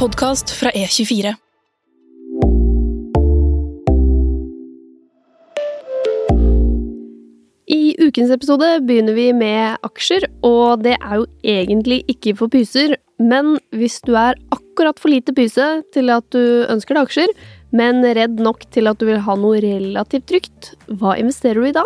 podkast 0.00 0.48
fra 0.56 0.70
E24. 0.72 1.34
I 7.68 7.80
ukens 8.00 8.32
episode 8.32 8.70
begynner 8.88 9.12
vi 9.12 9.26
med 9.36 9.76
aksjer, 9.84 10.24
og 10.40 10.86
det 10.86 10.94
er 10.96 11.18
jo 11.20 11.26
egentlig 11.44 12.00
ikke 12.08 12.32
for 12.38 12.48
pyser, 12.48 12.96
men 13.20 13.58
hvis 13.76 13.98
du 14.06 14.14
er 14.16 14.40
akkurat 14.56 14.96
for 15.02 15.12
lite 15.12 15.36
pyse 15.36 15.68
til 15.92 16.08
at 16.16 16.24
du 16.32 16.64
ønsker 16.64 16.96
deg 16.96 17.10
aksjer, 17.10 17.34
men 17.76 18.00
redd 18.00 18.40
nok 18.40 18.70
til 18.72 18.88
at 18.88 19.02
du 19.02 19.10
vil 19.10 19.20
ha 19.28 19.36
noe 19.36 19.60
relativt 19.60 20.30
trygt, 20.32 20.72
hva 20.88 21.18
investerer 21.20 21.60
du 21.60 21.68
i 21.68 21.76
da? 21.76 21.84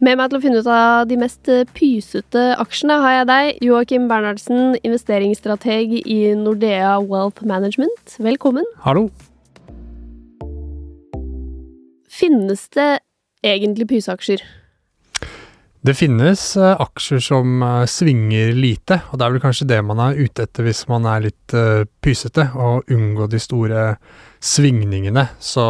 Med 0.00 0.16
meg 0.16 0.30
til 0.32 0.38
å 0.38 0.40
finne 0.40 0.60
ut 0.62 0.68
av 0.72 1.02
de 1.10 1.16
mest 1.20 1.48
pysete 1.76 2.42
aksjene 2.62 2.94
har 3.02 3.18
jeg 3.18 3.26
deg, 3.28 3.48
Joakim 3.66 4.06
Bernhardsen, 4.08 4.78
investeringsstrateg 4.80 5.92
i 6.00 6.20
Nordea 6.40 6.94
Wealth 7.04 7.44
Management. 7.44 8.14
Velkommen. 8.16 8.64
Hallo. 8.80 9.10
Finnes 12.08 12.62
det 12.72 12.86
egentlig 13.44 13.90
pyseaksjer? 13.90 14.40
Det 15.84 15.96
finnes 15.96 16.46
eh, 16.56 16.80
aksjer 16.80 17.20
som 17.24 17.60
eh, 17.64 17.84
svinger 17.88 18.54
lite, 18.56 19.02
og 19.12 19.20
det 19.20 19.28
er 19.28 19.36
vel 19.36 19.44
kanskje 19.44 19.68
det 19.68 19.82
man 19.84 20.00
er 20.00 20.16
ute 20.16 20.48
etter 20.48 20.64
hvis 20.64 20.82
man 20.88 21.04
er 21.12 21.26
litt 21.28 21.56
eh, 21.56 21.84
pysete, 22.00 22.48
å 22.56 22.80
unngå 22.88 23.28
de 23.28 23.40
store 23.40 23.84
svingningene. 24.40 25.28
Så 25.36 25.68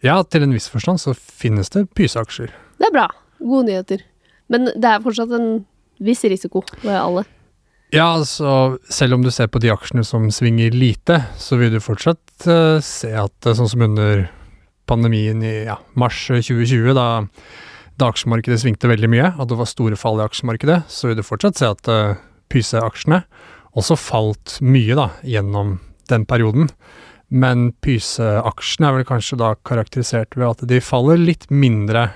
ja, 0.00 0.22
til 0.24 0.48
en 0.48 0.56
viss 0.56 0.72
forstand 0.72 1.04
så 1.04 1.12
finnes 1.12 1.72
det 1.76 1.84
pyseaksjer. 1.96 2.56
Det 2.80 2.88
er 2.88 2.96
bra. 2.96 3.08
Gode 3.40 3.66
nyheter. 3.70 4.04
Men 4.52 4.70
det 4.74 4.90
er 4.90 5.02
fortsatt 5.04 5.32
en 5.36 5.64
viss 6.02 6.22
risiko 6.28 6.62
ved 6.82 6.96
alle. 6.96 7.24
Ja, 7.94 8.08
altså 8.16 8.76
selv 8.90 9.16
om 9.16 9.22
du 9.22 9.30
ser 9.30 9.48
på 9.52 9.60
de 9.62 9.70
aksjene 9.70 10.02
som 10.06 10.26
svinger 10.34 10.74
lite, 10.74 11.20
så 11.38 11.58
vil 11.60 11.72
du 11.74 11.80
fortsatt 11.82 12.48
uh, 12.50 12.82
se 12.82 13.12
at 13.14 13.46
eh, 13.46 13.56
sånn 13.56 13.70
som 13.70 13.84
under 13.86 14.26
pandemien 14.90 15.38
i 15.42 15.54
ja, 15.68 15.78
mars 15.98 16.18
2020, 16.28 16.92
da, 16.98 17.06
da 17.98 18.10
aksjemarkedet 18.10 18.58
svingte 18.62 18.90
veldig 18.90 19.10
mye, 19.10 19.30
at 19.34 19.50
det 19.50 19.58
var 19.58 19.70
store 19.70 19.98
fall 19.98 20.18
i 20.20 20.26
aksjemarkedet, 20.26 20.82
så 20.90 21.10
vil 21.10 21.18
du 21.18 21.26
fortsatt 21.26 21.62
se 21.62 21.70
at 21.70 21.90
uh, 21.90 22.18
pyseaksjene 22.52 23.22
også 23.76 23.98
falt 24.00 24.58
mye 24.64 24.98
da, 24.98 25.10
gjennom 25.26 25.76
den 26.10 26.26
perioden. 26.28 26.70
Men 27.28 27.72
Pyse-aksjene 27.82 28.88
er 28.88 28.98
vel 28.98 29.08
kanskje 29.08 29.38
da 29.40 29.54
karakterisert 29.66 30.36
ved 30.38 30.46
at 30.48 30.62
de 30.70 30.78
faller 30.84 31.18
litt 31.18 31.48
mindre 31.50 32.08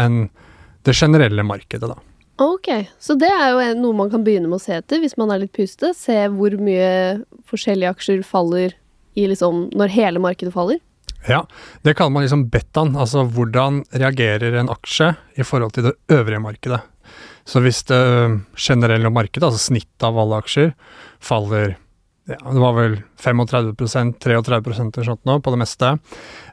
enn 0.00 0.28
det 0.86 0.94
generelle 0.98 1.44
markedet, 1.46 1.88
da. 1.90 1.98
Ok, 2.42 2.68
så 2.98 3.14
det 3.20 3.28
er 3.30 3.52
jo 3.52 3.66
noe 3.78 3.96
man 3.96 4.10
kan 4.10 4.24
begynne 4.24 4.48
med 4.50 4.58
å 4.58 4.62
se 4.62 4.74
etter 4.78 5.02
hvis 5.02 5.18
man 5.20 5.30
er 5.30 5.42
litt 5.44 5.52
pustete. 5.54 5.92
Se 5.94 6.16
hvor 6.32 6.56
mye 6.58 7.20
forskjellige 7.50 7.92
aksjer 7.92 8.24
faller 8.26 8.74
i 9.18 9.26
liksom 9.28 9.68
når 9.76 9.92
hele 9.92 10.22
markedet 10.22 10.54
faller. 10.54 10.80
Ja, 11.28 11.44
det 11.86 11.94
kaller 11.94 12.16
man 12.16 12.24
liksom 12.24 12.48
betaen, 12.50 12.96
altså 12.98 13.22
hvordan 13.30 13.84
reagerer 13.94 14.56
en 14.58 14.72
aksje 14.72 15.12
i 15.38 15.46
forhold 15.46 15.76
til 15.76 15.86
det 15.90 15.94
øvrige 16.10 16.42
markedet. 16.42 16.80
Så 17.46 17.62
hvis 17.62 17.82
det 17.86 18.00
generelle 18.58 19.10
markedet, 19.10 19.46
altså 19.46 19.70
snittet 19.70 20.06
av 20.06 20.18
alle 20.18 20.40
aksjer, 20.42 20.74
faller 21.22 21.76
ja, 22.30 22.38
det 22.38 22.60
var 22.62 22.74
vel 22.76 22.92
35% 23.18 24.18
33 24.22 24.58
eller 24.62 25.06
sånt 25.06 25.24
nå 25.26 25.40
på 25.42 25.52
det 25.54 25.58
meste 25.58 25.88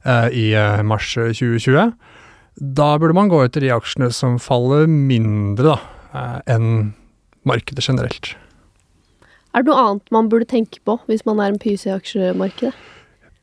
eh, 0.01 0.29
i 0.33 0.45
eh, 0.57 0.81
mars 0.81 1.11
2020, 1.13 1.91
da 2.59 2.91
burde 2.99 3.15
man 3.15 3.31
gå 3.31 3.41
etter 3.45 3.63
de 3.63 3.71
aksjene 3.73 4.11
som 4.15 4.37
faller 4.41 4.87
mindre 4.87 5.73
da, 5.73 5.79
eh, 6.13 6.55
enn 6.55 6.93
markedet 7.47 7.87
generelt. 7.87 8.35
Er 9.55 9.63
det 9.63 9.71
noe 9.71 9.81
annet 9.81 10.13
man 10.13 10.29
burde 10.29 10.47
tenke 10.49 10.81
på 10.85 10.99
hvis 11.09 11.25
man 11.25 11.41
er 11.41 11.53
en 11.53 11.61
pyse 11.61 11.89
i 11.89 11.95
aksjemarkedet? 11.95 12.75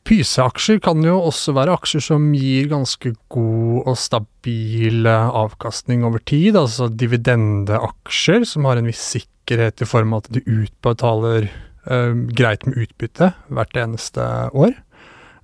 Pyseaksjer 0.07 0.79
kan 0.85 1.03
jo 1.03 1.17
også 1.19 1.51
være 1.57 1.75
aksjer 1.75 2.05
som 2.05 2.29
gir 2.37 2.69
ganske 2.71 3.11
god 3.33 3.89
og 3.91 3.97
stabil 3.99 5.09
eh, 5.11 5.31
avkastning 5.43 6.05
over 6.07 6.23
tid, 6.23 6.55
altså 6.55 6.87
dividendeaksjer 6.87 8.47
som 8.47 8.69
har 8.71 8.79
en 8.79 8.87
viss 8.87 9.03
sikkerhet 9.17 9.83
i 9.83 9.89
form 9.89 10.15
av 10.15 10.23
at 10.23 10.37
de 10.37 10.45
utbetaler 10.47 11.49
eh, 11.51 12.13
greit 12.39 12.69
med 12.69 12.79
utbytte 12.85 13.33
hvert 13.51 13.81
eneste 13.83 14.29
år. 14.55 14.77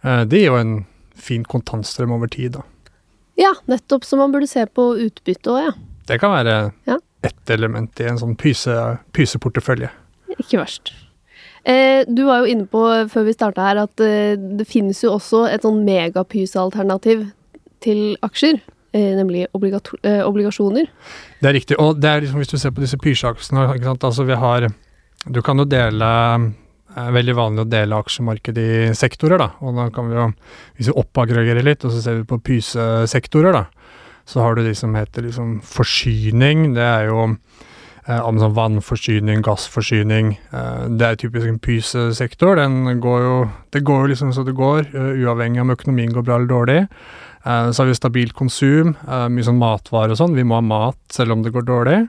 Eh, 0.07 0.23
det 0.31 0.45
gir 0.45 0.53
jo 0.53 0.61
en 0.61 0.77
fin 1.19 1.43
kontantstrøm 1.43 2.15
over 2.15 2.31
tid, 2.31 2.55
da. 2.61 2.63
Ja, 3.41 3.53
nettopp. 3.71 4.05
Så 4.05 4.17
man 4.21 4.33
burde 4.35 4.49
se 4.51 4.65
på 4.67 4.91
utbytte 5.07 5.53
òg, 5.55 5.63
ja. 5.69 5.73
Det 6.09 6.19
kan 6.21 6.31
være 6.35 6.73
Ja. 6.87 6.99
ett 7.23 7.51
element 7.51 8.01
i 8.01 8.05
en 8.11 8.19
sånn 8.19 8.37
pyse, 8.37 8.99
pyseportefølje. 9.13 9.89
Ikke 10.39 10.59
verst. 10.59 10.93
Eh, 11.65 12.05
du 12.09 12.25
var 12.27 12.41
jo 12.43 12.51
inne 12.51 12.67
på 12.67 12.81
før 13.09 13.25
vi 13.25 13.33
starta 13.33 13.63
her 13.63 13.77
at 13.85 14.01
eh, 14.01 14.35
det 14.37 14.67
finnes 14.67 15.01
jo 15.05 15.13
også 15.15 15.45
et 15.53 15.63
sånn 15.63 15.85
megapysealternativ 15.87 17.29
til 17.81 18.17
aksjer. 18.23 18.59
Eh, 18.93 19.15
nemlig 19.17 19.47
eh, 19.47 20.21
obligasjoner. 20.27 20.89
Det 21.41 21.49
er 21.49 21.55
riktig. 21.57 21.79
Og 21.81 22.01
det 22.01 22.11
er 22.11 22.21
liksom, 22.21 22.43
hvis 22.43 22.51
du 22.53 22.59
ser 22.59 22.75
på 22.75 22.83
disse 22.83 22.99
pyseaksjene, 23.01 23.69
altså 24.03 24.27
vi 24.27 24.35
har 24.37 24.69
Du 25.31 25.41
kan 25.41 25.57
jo 25.57 25.65
dele 25.65 26.53
eh, 26.97 27.11
Veldig 27.17 27.37
vanlig 27.39 27.65
å 27.65 27.71
dele 27.71 27.99
aksjemarkedet 27.99 28.65
i 28.65 28.95
sektorer, 28.99 29.41
da. 29.41 29.51
Og 29.65 29.77
da 29.79 29.89
kan 29.95 30.11
vi 30.11 30.19
jo, 30.19 30.29
hvis 30.79 30.91
vi 30.91 30.99
oppaggregerer 31.03 31.67
litt, 31.67 31.85
og 31.85 31.95
så 31.95 32.03
ser 32.05 32.21
vi 32.21 32.29
på 32.29 32.41
pysesektorer, 32.51 33.57
da, 33.57 33.67
så 34.29 34.45
har 34.45 34.57
du 34.57 34.65
de 34.67 34.75
som 34.79 34.95
heter 34.97 35.27
liksom 35.27 35.61
forsyning. 35.67 36.73
Det 36.77 36.85
er 36.87 37.09
jo 37.11 37.27
eh, 38.07 38.21
sånn 38.21 38.57
vannforsyning, 38.59 39.43
gassforsyning. 39.47 40.37
Eh, 40.53 40.87
det 40.99 41.09
er 41.09 41.21
typisk 41.21 41.49
en 41.49 41.61
pysesektor. 41.63 42.57
Den 42.61 43.01
går 43.03 43.27
jo 43.27 43.37
Det 43.73 43.81
går 43.89 44.03
jo 44.03 44.13
liksom 44.13 44.33
så 44.37 44.45
det 44.45 44.53
går, 44.53 44.93
eh, 44.93 45.25
uavhengig 45.25 45.61
om 45.63 45.71
økonomien 45.73 46.13
går 46.13 46.25
bra 46.27 46.37
eller 46.37 46.51
dårlig. 46.51 46.81
Eh, 47.45 47.71
så 47.71 47.83
har 47.83 47.87
vi 47.87 47.95
stabilt 47.95 48.35
konsum, 48.39 48.95
eh, 49.09 49.29
mye 49.29 49.45
sånn 49.45 49.59
matvarer 49.59 50.15
og 50.15 50.21
sånn. 50.21 50.37
Vi 50.37 50.45
må 50.45 50.61
ha 50.61 50.61
mat 50.61 50.99
selv 51.11 51.33
om 51.33 51.43
det 51.43 51.53
går 51.53 51.67
dårlig. 51.67 52.09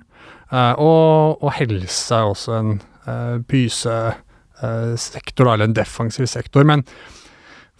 Eh, 0.51 0.73
og, 0.77 1.41
og 1.41 1.53
helse 1.57 2.13
er 2.13 2.29
også 2.29 2.53
en 2.59 2.81
uh, 3.07 3.39
pysesektor, 4.61 5.53
eller 5.53 5.65
en 5.65 5.73
defensiv 5.73 6.25
sektor. 6.25 6.63
Men 6.63 6.83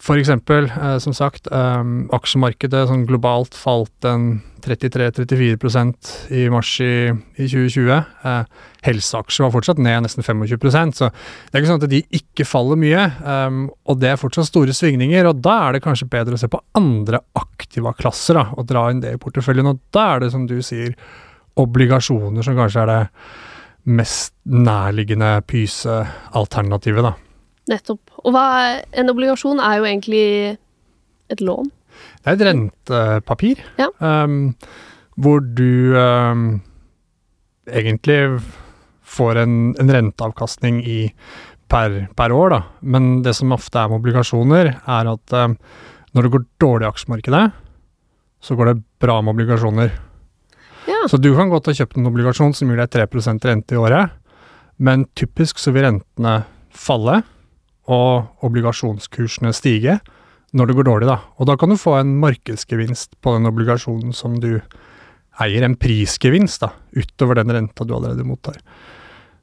for 0.03 0.17
eksempel, 0.19 0.65
eh, 0.65 0.97
som 0.99 1.13
sagt, 1.13 1.47
eh, 1.47 1.83
aksjemarkedet 2.11 2.87
sånn 2.89 3.05
globalt 3.07 3.53
falt 3.55 4.03
en 4.03 4.41
33-34% 4.59 6.31
i 6.31 6.49
mars 6.49 6.79
i, 6.81 7.11
i 7.37 7.47
2020. 7.47 8.05
Eh, 8.25 8.43
helseaksjer 8.83 9.45
var 9.45 9.53
fortsatt 9.53 9.79
ned 9.79 10.03
nesten 10.03 10.23
25% 10.23 10.95
så 10.95 11.09
det 11.09 11.55
er 11.55 11.61
ikke 11.61 11.71
sånn 11.71 11.83
at 11.83 11.89
de 11.89 12.01
ikke 12.11 12.47
faller 12.47 12.75
mye. 12.75 13.05
eh, 13.23 13.61
og 13.87 13.99
det 13.99 14.09
er 14.11 14.19
fortsatt 14.19 14.49
store 14.49 14.75
svingninger, 14.75 15.25
og 15.29 15.41
da 15.41 15.69
er 15.69 15.73
det 15.73 15.83
kanskje 15.83 16.09
bedre 16.09 16.35
å 16.35 16.41
se 16.41 16.51
på 16.51 16.61
andre 16.75 17.21
aktiva 17.35 17.95
klasser 17.95 18.35
da, 18.41 18.49
og 18.57 18.67
dra 18.67 18.89
inn 18.91 18.99
det 18.99 19.13
i 19.13 19.21
porteføljen. 19.21 19.71
Og 19.71 19.79
da 19.93 20.15
er 20.15 20.25
det, 20.25 20.31
som 20.31 20.47
du 20.47 20.59
sier, 20.61 20.95
obligasjoner 21.55 22.43
som 22.43 22.57
kanskje 22.57 22.81
er 22.81 22.89
det 22.89 23.01
mest 23.85 24.33
nærliggende 24.45 25.41
pysealternativet, 25.49 27.03
da. 27.03 27.13
Nettopp. 27.71 28.11
Og 28.23 28.33
hva, 28.35 28.45
en 28.91 29.11
obligasjon 29.11 29.59
er 29.63 29.79
jo 29.79 29.87
egentlig 29.87 30.25
et 31.31 31.41
lån. 31.43 31.69
Det 32.23 32.31
er 32.31 32.37
et 32.37 32.45
rentepapir, 32.47 33.61
Ja. 33.79 33.87
um, 33.99 34.55
hvor 35.19 35.39
du 35.43 35.93
um, 35.95 36.61
egentlig 37.69 38.41
får 39.03 39.37
en, 39.43 39.55
en 39.79 39.91
renteavkastning 39.93 40.81
i 40.89 40.99
per, 41.69 42.07
per 42.17 42.33
år, 42.33 42.49
da. 42.55 42.61
Men 42.81 43.21
det 43.23 43.35
som 43.37 43.53
ofte 43.55 43.79
er 43.79 43.91
med 43.91 44.01
obligasjoner, 44.01 44.73
er 44.83 45.11
at 45.13 45.35
um, 45.37 45.57
når 46.13 46.25
det 46.27 46.31
går 46.33 46.47
dårlig 46.61 46.87
i 46.87 46.91
aksjemarkedet, 46.91 47.43
så 48.43 48.55
går 48.59 48.71
det 48.73 48.81
bra 49.01 49.21
med 49.23 49.35
obligasjoner. 49.37 49.93
Ja. 50.89 51.03
Så 51.09 51.19
du 51.21 51.31
kan 51.37 51.51
godt 51.51 51.69
ha 51.69 51.75
kjøpt 51.77 51.99
en 51.99 52.09
obligasjon 52.09 52.55
som 52.57 52.71
gir 52.71 52.81
deg 52.81 52.91
3% 52.91 53.47
rente 53.47 53.75
i 53.75 53.79
året, 53.79 54.15
men 54.83 55.05
typisk 55.17 55.61
så 55.61 55.73
vil 55.75 55.87
rentene 55.87 56.41
falle, 56.73 57.21
og 57.91 58.45
obligasjonskursene 58.47 59.51
stige 59.55 59.97
når 60.53 60.69
det 60.69 60.75
går 60.77 60.87
dårlig, 60.87 61.07
da. 61.09 61.17
Og 61.41 61.49
da 61.49 61.57
kan 61.59 61.71
du 61.73 61.79
få 61.79 61.97
en 61.97 62.13
markedsgevinst 62.21 63.17
på 63.25 63.33
den 63.35 63.49
obligasjonen 63.49 64.13
som 64.15 64.37
du 64.39 64.51
eier, 65.41 65.65
en 65.65 65.77
prisgevinst, 65.79 66.61
da, 66.61 66.69
utover 66.93 67.39
den 67.39 67.51
renta 67.55 67.85
du 67.87 67.95
allerede 67.97 68.25
mottar. 68.27 68.59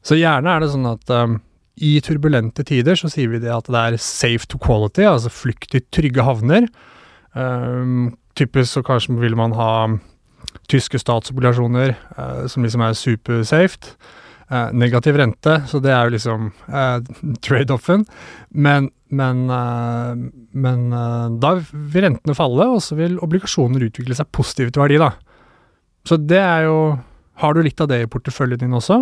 Så 0.07 0.17
gjerne 0.17 0.55
er 0.55 0.63
det 0.63 0.71
sånn 0.73 0.87
at 0.89 1.11
um, 1.13 1.41
i 1.83 1.97
turbulente 2.05 2.65
tider 2.67 2.97
så 2.97 3.11
sier 3.11 3.33
vi 3.33 3.41
det 3.43 3.51
at 3.53 3.69
det 3.69 3.81
er 3.81 3.99
safe 4.01 4.47
to 4.49 4.61
quality, 4.63 5.05
altså 5.09 5.33
flukt 5.35 5.75
i 5.77 5.83
trygge 5.93 6.25
havner. 6.25 6.71
Um, 7.35 8.15
typisk 8.39 8.79
så 8.79 8.85
kanskje 8.87 9.19
vil 9.21 9.37
man 9.39 9.55
ha 9.59 9.73
tyske 10.71 11.01
statsobligasjoner 11.01 11.95
eh, 11.95 12.43
som 12.51 12.65
liksom 12.65 12.85
er 12.85 12.97
supersafe. 12.99 13.95
Eh, 14.51 14.73
negativ 14.75 15.15
rente, 15.21 15.61
så 15.71 15.79
det 15.83 15.93
er 15.95 16.09
jo 16.09 16.15
liksom 16.17 16.49
eh, 16.67 16.97
trade-offen. 17.47 18.07
Men, 18.51 18.91
men, 19.11 19.45
men 20.53 20.83
da 21.43 21.55
vil 21.61 22.07
rentene 22.07 22.37
falle, 22.39 22.67
og 22.75 22.83
så 22.83 22.99
vil 22.99 23.19
obligasjoner 23.23 23.89
utvikle 23.89 24.19
seg 24.19 24.31
positivt 24.35 24.79
i 24.79 24.85
verdi, 24.85 25.01
da. 25.03 25.13
Så 26.07 26.17
det 26.17 26.41
er 26.41 26.67
jo 26.71 26.99
Har 27.41 27.55
du 27.55 27.63
litt 27.65 27.81
av 27.81 27.89
det 27.89 28.03
i 28.03 28.09
porteføljen 28.11 28.61
din 28.61 28.77
også, 28.77 28.99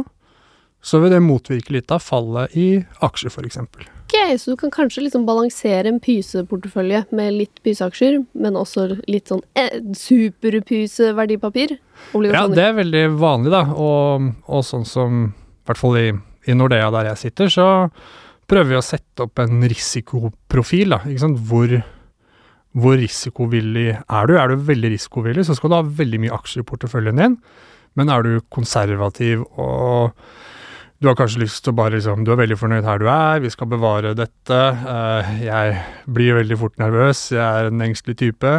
så 0.78 1.00
vil 1.02 1.10
det 1.10 1.18
motvirke 1.24 1.74
litt 1.74 1.90
av 1.90 2.04
fallet 2.04 2.54
i 2.54 2.68
aksjer, 3.02 3.34
f.eks. 3.34 3.58
Ok, 4.08 4.38
så 4.40 4.54
du 4.54 4.56
kan 4.56 4.70
kanskje 4.72 5.02
liksom 5.04 5.26
balansere 5.28 5.90
en 5.90 5.98
pyseportefølje 6.00 7.02
med 7.12 7.34
litt 7.42 7.58
pyseaksjer, 7.60 8.22
men 8.40 8.56
også 8.56 8.86
litt 9.04 9.28
sånn 9.28 9.42
eh, 9.52 9.82
superpyseverdipapir? 9.92 11.74
Ja, 12.24 12.46
det 12.48 12.64
er 12.64 12.78
veldig 12.78 13.02
vanlig, 13.20 13.52
da. 13.52 13.66
Og, 13.76 14.30
og 14.48 14.64
sånn 14.64 14.88
som 14.88 15.20
i 15.28 15.68
hvert 15.68 15.82
fall 15.82 16.00
i, 16.00 16.06
i 16.48 16.56
Nordea 16.56 16.88
der 16.94 17.10
jeg 17.10 17.20
sitter, 17.26 17.52
så 17.52 17.68
prøver 18.48 18.72
vi 18.72 18.80
å 18.80 18.86
sette 18.86 19.26
opp 19.26 19.44
en 19.44 19.60
risikoprofil. 19.68 20.96
da, 20.96 21.02
ikke 21.04 21.26
sant? 21.26 21.44
Hvor, 21.50 21.76
hvor 22.80 22.96
risikovillig 22.96 23.90
er 23.92 24.30
du? 24.30 24.38
Er 24.40 24.48
du 24.48 24.68
veldig 24.72 24.94
risikovillig, 24.96 25.44
så 25.44 25.58
skal 25.58 25.74
du 25.74 25.80
ha 25.82 25.84
veldig 26.00 26.24
mye 26.24 26.38
aksjer 26.40 26.64
i 26.64 26.70
porteføljen 26.72 27.20
din. 27.20 27.36
Men 27.92 28.08
er 28.14 28.24
du 28.24 28.38
konservativ 28.48 29.44
og 29.60 30.16
du 30.98 31.06
har 31.06 31.14
kanskje 31.18 31.44
lyst 31.44 31.62
til 31.62 31.70
å 31.70 31.78
bare 31.78 31.94
liksom 31.94 32.24
Du 32.26 32.32
er 32.32 32.40
veldig 32.40 32.56
fornøyd 32.58 32.86
her 32.86 32.98
du 32.98 33.06
er, 33.12 33.42
vi 33.44 33.50
skal 33.54 33.70
bevare 33.70 34.16
dette. 34.18 34.58
eh, 34.58 35.28
jeg 35.44 35.76
blir 36.10 36.38
veldig 36.40 36.58
fort 36.58 36.78
nervøs, 36.80 37.28
jeg 37.36 37.42
er 37.44 37.70
en 37.70 37.84
engstelig 37.86 38.18
type. 38.18 38.54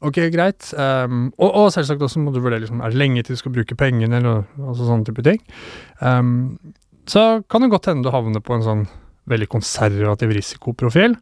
Ok, 0.00 0.20
greit. 0.32 0.70
Um, 0.78 1.26
og, 1.36 1.50
og 1.50 1.72
selvsagt 1.74 2.02
også 2.06 2.22
må 2.22 2.32
du 2.32 2.38
vurdere 2.40 2.62
liksom, 2.62 2.80
er 2.80 2.94
det 2.94 3.00
lenge 3.02 3.24
til 3.26 3.36
du 3.36 3.42
skal 3.42 3.52
bruke 3.56 3.76
pengene, 3.76 4.20
eller 4.20 4.46
altså 4.62 4.86
sånne 4.86 5.08
type 5.08 5.24
ting. 5.26 5.42
Um, 5.98 6.60
så 7.10 7.42
kan 7.50 7.66
det 7.66 7.72
godt 7.74 7.90
hende 7.90 8.06
du 8.06 8.14
havner 8.14 8.44
på 8.44 8.54
en 8.54 8.64
sånn 8.64 8.86
veldig 9.30 9.50
konservativ 9.50 10.32
risikoprofil 10.38 11.18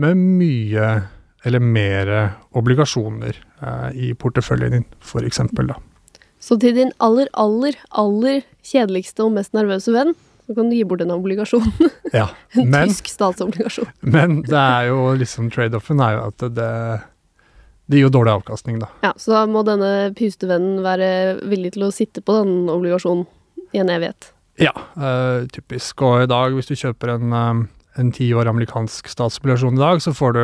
med 0.00 0.20
mye 0.20 0.92
eller 1.48 1.64
mer 1.64 2.12
obligasjoner 2.60 3.40
uh, 3.64 3.88
i 3.96 4.12
porteføljen 4.12 4.76
din, 4.76 4.90
eksempel, 5.24 5.72
da. 5.72 5.80
Så 6.40 6.56
til 6.60 6.74
din 6.76 6.90
aller, 7.04 7.28
aller, 7.36 7.76
aller 8.00 8.42
kjedeligste 8.64 9.26
og 9.26 9.34
mest 9.36 9.52
nervøse 9.56 9.92
venn, 9.92 10.14
så 10.48 10.56
kan 10.56 10.70
du 10.70 10.74
gi 10.74 10.84
bort 10.88 11.02
en 11.04 11.12
obligasjon. 11.14 11.68
Ja, 12.16 12.26
En 12.58 12.72
men, 12.72 12.88
tysk 12.90 13.06
statsobligasjon. 13.12 13.86
men 14.02 14.40
det 14.48 14.58
er 14.58 14.88
jo 14.88 15.12
liksom 15.20 15.46
trade-offen 15.54 16.00
er 16.02 16.16
jo 16.16 16.22
at 16.32 16.42
det, 16.56 16.70
det 17.86 18.00
gir 18.00 18.08
jo 18.08 18.12
dårlig 18.16 18.32
avkastning, 18.40 18.80
da. 18.82 18.88
Ja, 19.04 19.12
så 19.20 19.36
da 19.36 19.44
må 19.46 19.62
denne 19.68 20.10
pyste 20.18 20.48
vennen 20.50 20.80
være 20.82 21.10
villig 21.46 21.76
til 21.76 21.86
å 21.86 21.92
sitte 21.94 22.24
på 22.24 22.40
den 22.40 22.66
obligasjonen 22.72 23.28
i 23.76 23.78
en 23.84 23.92
evighet. 23.94 24.32
Ja, 24.60 24.72
eh, 24.98 25.44
typisk. 25.54 26.02
Og 26.02 26.24
i 26.24 26.30
dag, 26.32 26.56
hvis 26.56 26.66
du 26.72 26.74
kjøper 26.74 27.14
en, 27.14 27.30
eh, 27.36 27.62
en 28.02 28.10
ti 28.16 28.32
år 28.34 28.50
amerikansk 28.50 29.06
statsobligasjon 29.12 29.78
i 29.78 29.84
dag, 29.84 30.02
så 30.02 30.10
får 30.16 30.34
du 30.34 30.42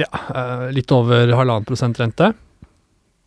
ja, 0.00 0.08
eh, 0.34 0.70
litt 0.74 0.90
over 0.94 1.28
halvannen 1.36 1.68
prosent 1.68 2.00
rente. 2.00 2.32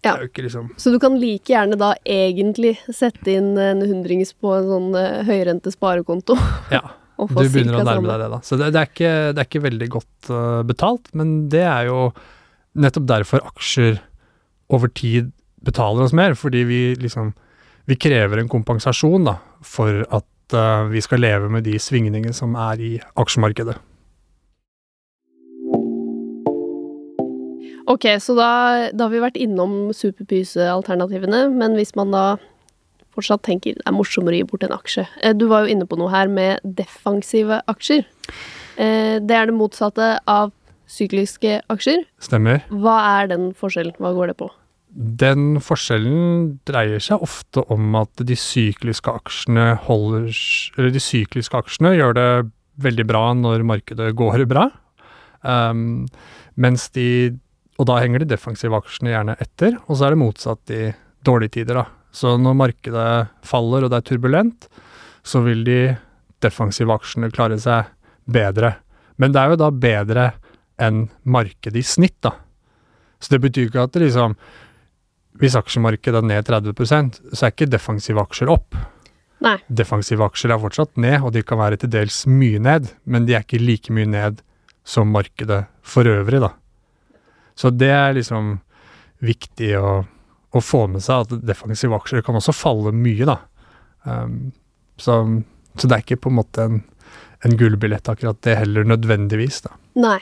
Ja. 0.06 0.14
ikke 0.24 0.46
liksom 0.46 0.70
Så 0.78 0.92
du 0.94 1.00
kan 1.02 1.18
like 1.20 1.52
gjerne 1.52 1.78
da 1.80 1.94
egentlig 2.06 2.76
sette 2.94 3.34
inn 3.34 3.58
en 3.60 3.82
hundrings 3.82 4.34
på 4.38 4.54
en 4.56 4.70
sånn 4.70 4.98
eh, 5.00 5.24
høyrente 5.28 5.74
sparekonto. 5.74 6.38
Ja. 6.74 6.84
Du 7.18 7.34
begynner 7.34 7.80
å 7.80 7.86
nærme 7.88 8.12
deg 8.12 8.20
det, 8.22 8.28
da. 8.30 8.38
Så 8.46 8.60
det, 8.60 8.68
det, 8.76 8.82
er, 8.82 8.90
ikke, 8.92 9.14
det 9.34 9.42
er 9.42 9.48
ikke 9.48 9.62
veldig 9.64 9.86
godt 9.90 10.28
uh, 10.30 10.62
betalt, 10.70 11.08
men 11.18 11.32
det 11.50 11.64
er 11.66 11.88
jo 11.88 12.12
nettopp 12.78 13.08
derfor 13.10 13.42
aksjer 13.48 13.98
over 14.70 14.92
tid 14.94 15.32
betaler 15.66 16.06
oss 16.06 16.14
mer, 16.14 16.38
fordi 16.38 16.62
vi 16.70 16.82
liksom 17.02 17.34
Vi 17.88 17.96
krever 17.96 18.38
en 18.38 18.50
kompensasjon 18.52 19.26
da, 19.26 19.38
for 19.64 20.04
at 20.12 20.54
uh, 20.54 20.86
vi 20.92 21.00
skal 21.02 21.22
leve 21.24 21.48
med 21.50 21.64
de 21.64 21.78
svingningene 21.80 22.36
som 22.36 22.52
er 22.60 22.82
i 22.84 22.90
aksjemarkedet. 23.16 23.78
Ok, 27.88 28.04
så 28.20 28.36
da, 28.36 28.50
da 28.92 29.06
har 29.08 29.14
vi 29.14 29.24
vært 29.24 29.40
innom 29.40 29.94
superpyse-alternativene, 29.96 31.46
men 31.56 31.78
hvis 31.80 31.94
man 31.96 32.12
da 32.12 32.26
fortsatt 33.16 33.46
tenker 33.48 33.78
det 33.80 33.86
er 33.88 33.96
morsommere 33.96 34.36
å 34.38 34.42
gi 34.42 34.48
bort 34.52 34.66
en 34.68 34.76
aksje 34.76 35.08
Eh, 35.24 35.34
Du 35.34 35.48
var 35.50 35.66
jo 35.66 35.74
inne 35.74 35.88
på 35.90 35.98
noe 35.98 36.12
her 36.14 36.28
med 36.30 36.60
defensive 36.64 37.62
aksjer. 37.72 38.06
Eh, 38.78 39.18
Det 39.20 39.36
er 39.36 39.48
det 39.50 39.56
motsatte 39.58 40.20
av 40.28 40.52
sykliske 40.88 41.62
aksjer. 41.70 42.06
Stemmer. 42.24 42.62
Hva 42.70 43.22
er 43.22 43.28
den 43.28 43.54
forskjellen? 43.54 43.96
Hva 44.00 44.14
går 44.16 44.28
det 44.32 44.38
på? 44.38 44.50
Den 44.98 45.60
forskjellen 45.60 46.60
dreier 46.66 47.00
seg 47.04 47.22
ofte 47.22 47.64
om 47.70 47.96
at 48.00 48.10
de 48.24 48.36
sykliske 48.40 49.12
aksjene 49.12 49.76
holder 49.84 50.32
Eller 50.78 50.92
de 50.96 51.02
sykliske 51.04 51.60
aksjene 51.60 51.92
gjør 51.98 52.14
det 52.16 52.30
veldig 52.82 53.06
bra 53.10 53.34
når 53.34 53.66
markedet 53.68 54.16
går 54.16 54.46
bra. 54.48 54.70
Um, 55.44 56.08
mens 56.56 56.90
de 56.90 57.38
Og 57.78 57.88
da 57.90 58.00
henger 58.02 58.24
de 58.24 58.32
defensive 58.32 58.78
aksjene 58.78 59.14
gjerne 59.14 59.38
etter. 59.44 59.78
Og 59.86 59.98
så 59.98 60.08
er 60.08 60.16
det 60.16 60.22
motsatt 60.22 60.74
i 60.74 60.82
dårlige 61.26 61.60
tider, 61.60 61.82
da. 61.84 61.86
Så 62.14 62.34
når 62.42 62.58
markedet 62.58 63.08
faller 63.46 63.86
og 63.86 63.94
det 63.94 64.00
er 64.00 64.08
turbulent, 64.08 64.68
så 65.28 65.44
vil 65.46 65.64
de 65.68 65.82
defensive 66.42 66.94
aksjene 66.94 67.30
klare 67.34 67.60
seg 67.62 67.92
bedre. 68.26 68.78
Men 69.22 69.34
det 69.34 69.42
er 69.42 69.54
jo 69.54 69.60
da 69.62 69.72
bedre 69.74 70.30
enn 70.82 71.08
markedet 71.26 71.82
i 71.82 71.86
snitt, 71.86 72.18
da. 72.26 72.34
Så 73.22 73.34
det 73.34 73.42
betyr 73.46 73.70
ikke 73.70 73.86
at 73.86 73.94
det 73.96 74.08
liksom 74.08 74.38
hvis 75.38 75.58
aksjemarkedet 75.58 76.22
er 76.22 76.26
ned 76.26 76.48
30 76.48 77.34
så 77.34 77.46
er 77.46 77.52
ikke 77.52 77.70
defensive 77.70 78.22
aksjer 78.22 78.50
opp. 78.50 78.78
Nei. 79.46 79.58
Defensive 79.70 80.26
aksjer 80.26 80.54
er 80.54 80.62
fortsatt 80.62 80.98
ned, 80.98 81.20
og 81.22 81.34
de 81.36 81.44
kan 81.46 81.60
være 81.62 81.78
til 81.82 81.92
dels 81.94 82.24
mye 82.30 82.62
ned, 82.62 82.90
men 83.06 83.28
de 83.28 83.36
er 83.38 83.46
ikke 83.46 83.62
like 83.62 83.94
mye 83.94 84.10
ned 84.10 84.42
som 84.88 85.12
markedet 85.14 85.66
for 85.86 86.10
øvrig, 86.10 86.42
da. 86.42 86.56
Så 87.58 87.72
det 87.74 87.90
er 87.90 88.14
liksom 88.18 88.58
viktig 89.26 89.72
å, 89.82 89.92
å 90.54 90.62
få 90.62 90.86
med 90.94 91.04
seg, 91.04 91.26
at 91.26 91.46
defensive 91.48 91.98
aksjer 91.98 92.26
kan 92.26 92.38
også 92.38 92.54
falle 92.56 92.94
mye, 92.94 93.26
da. 93.28 93.40
Um, 94.06 94.54
så, 95.02 95.20
så 95.76 95.90
det 95.90 95.98
er 95.98 96.06
ikke 96.06 96.22
på 96.28 96.32
en 96.32 96.38
måte 96.38 96.68
en, 96.70 96.82
en 97.46 97.58
gullbillett 97.58 98.10
akkurat 98.14 98.40
det 98.46 98.60
heller, 98.60 98.86
nødvendigvis, 98.88 99.64
da. 99.66 99.74
Nei. 99.98 100.20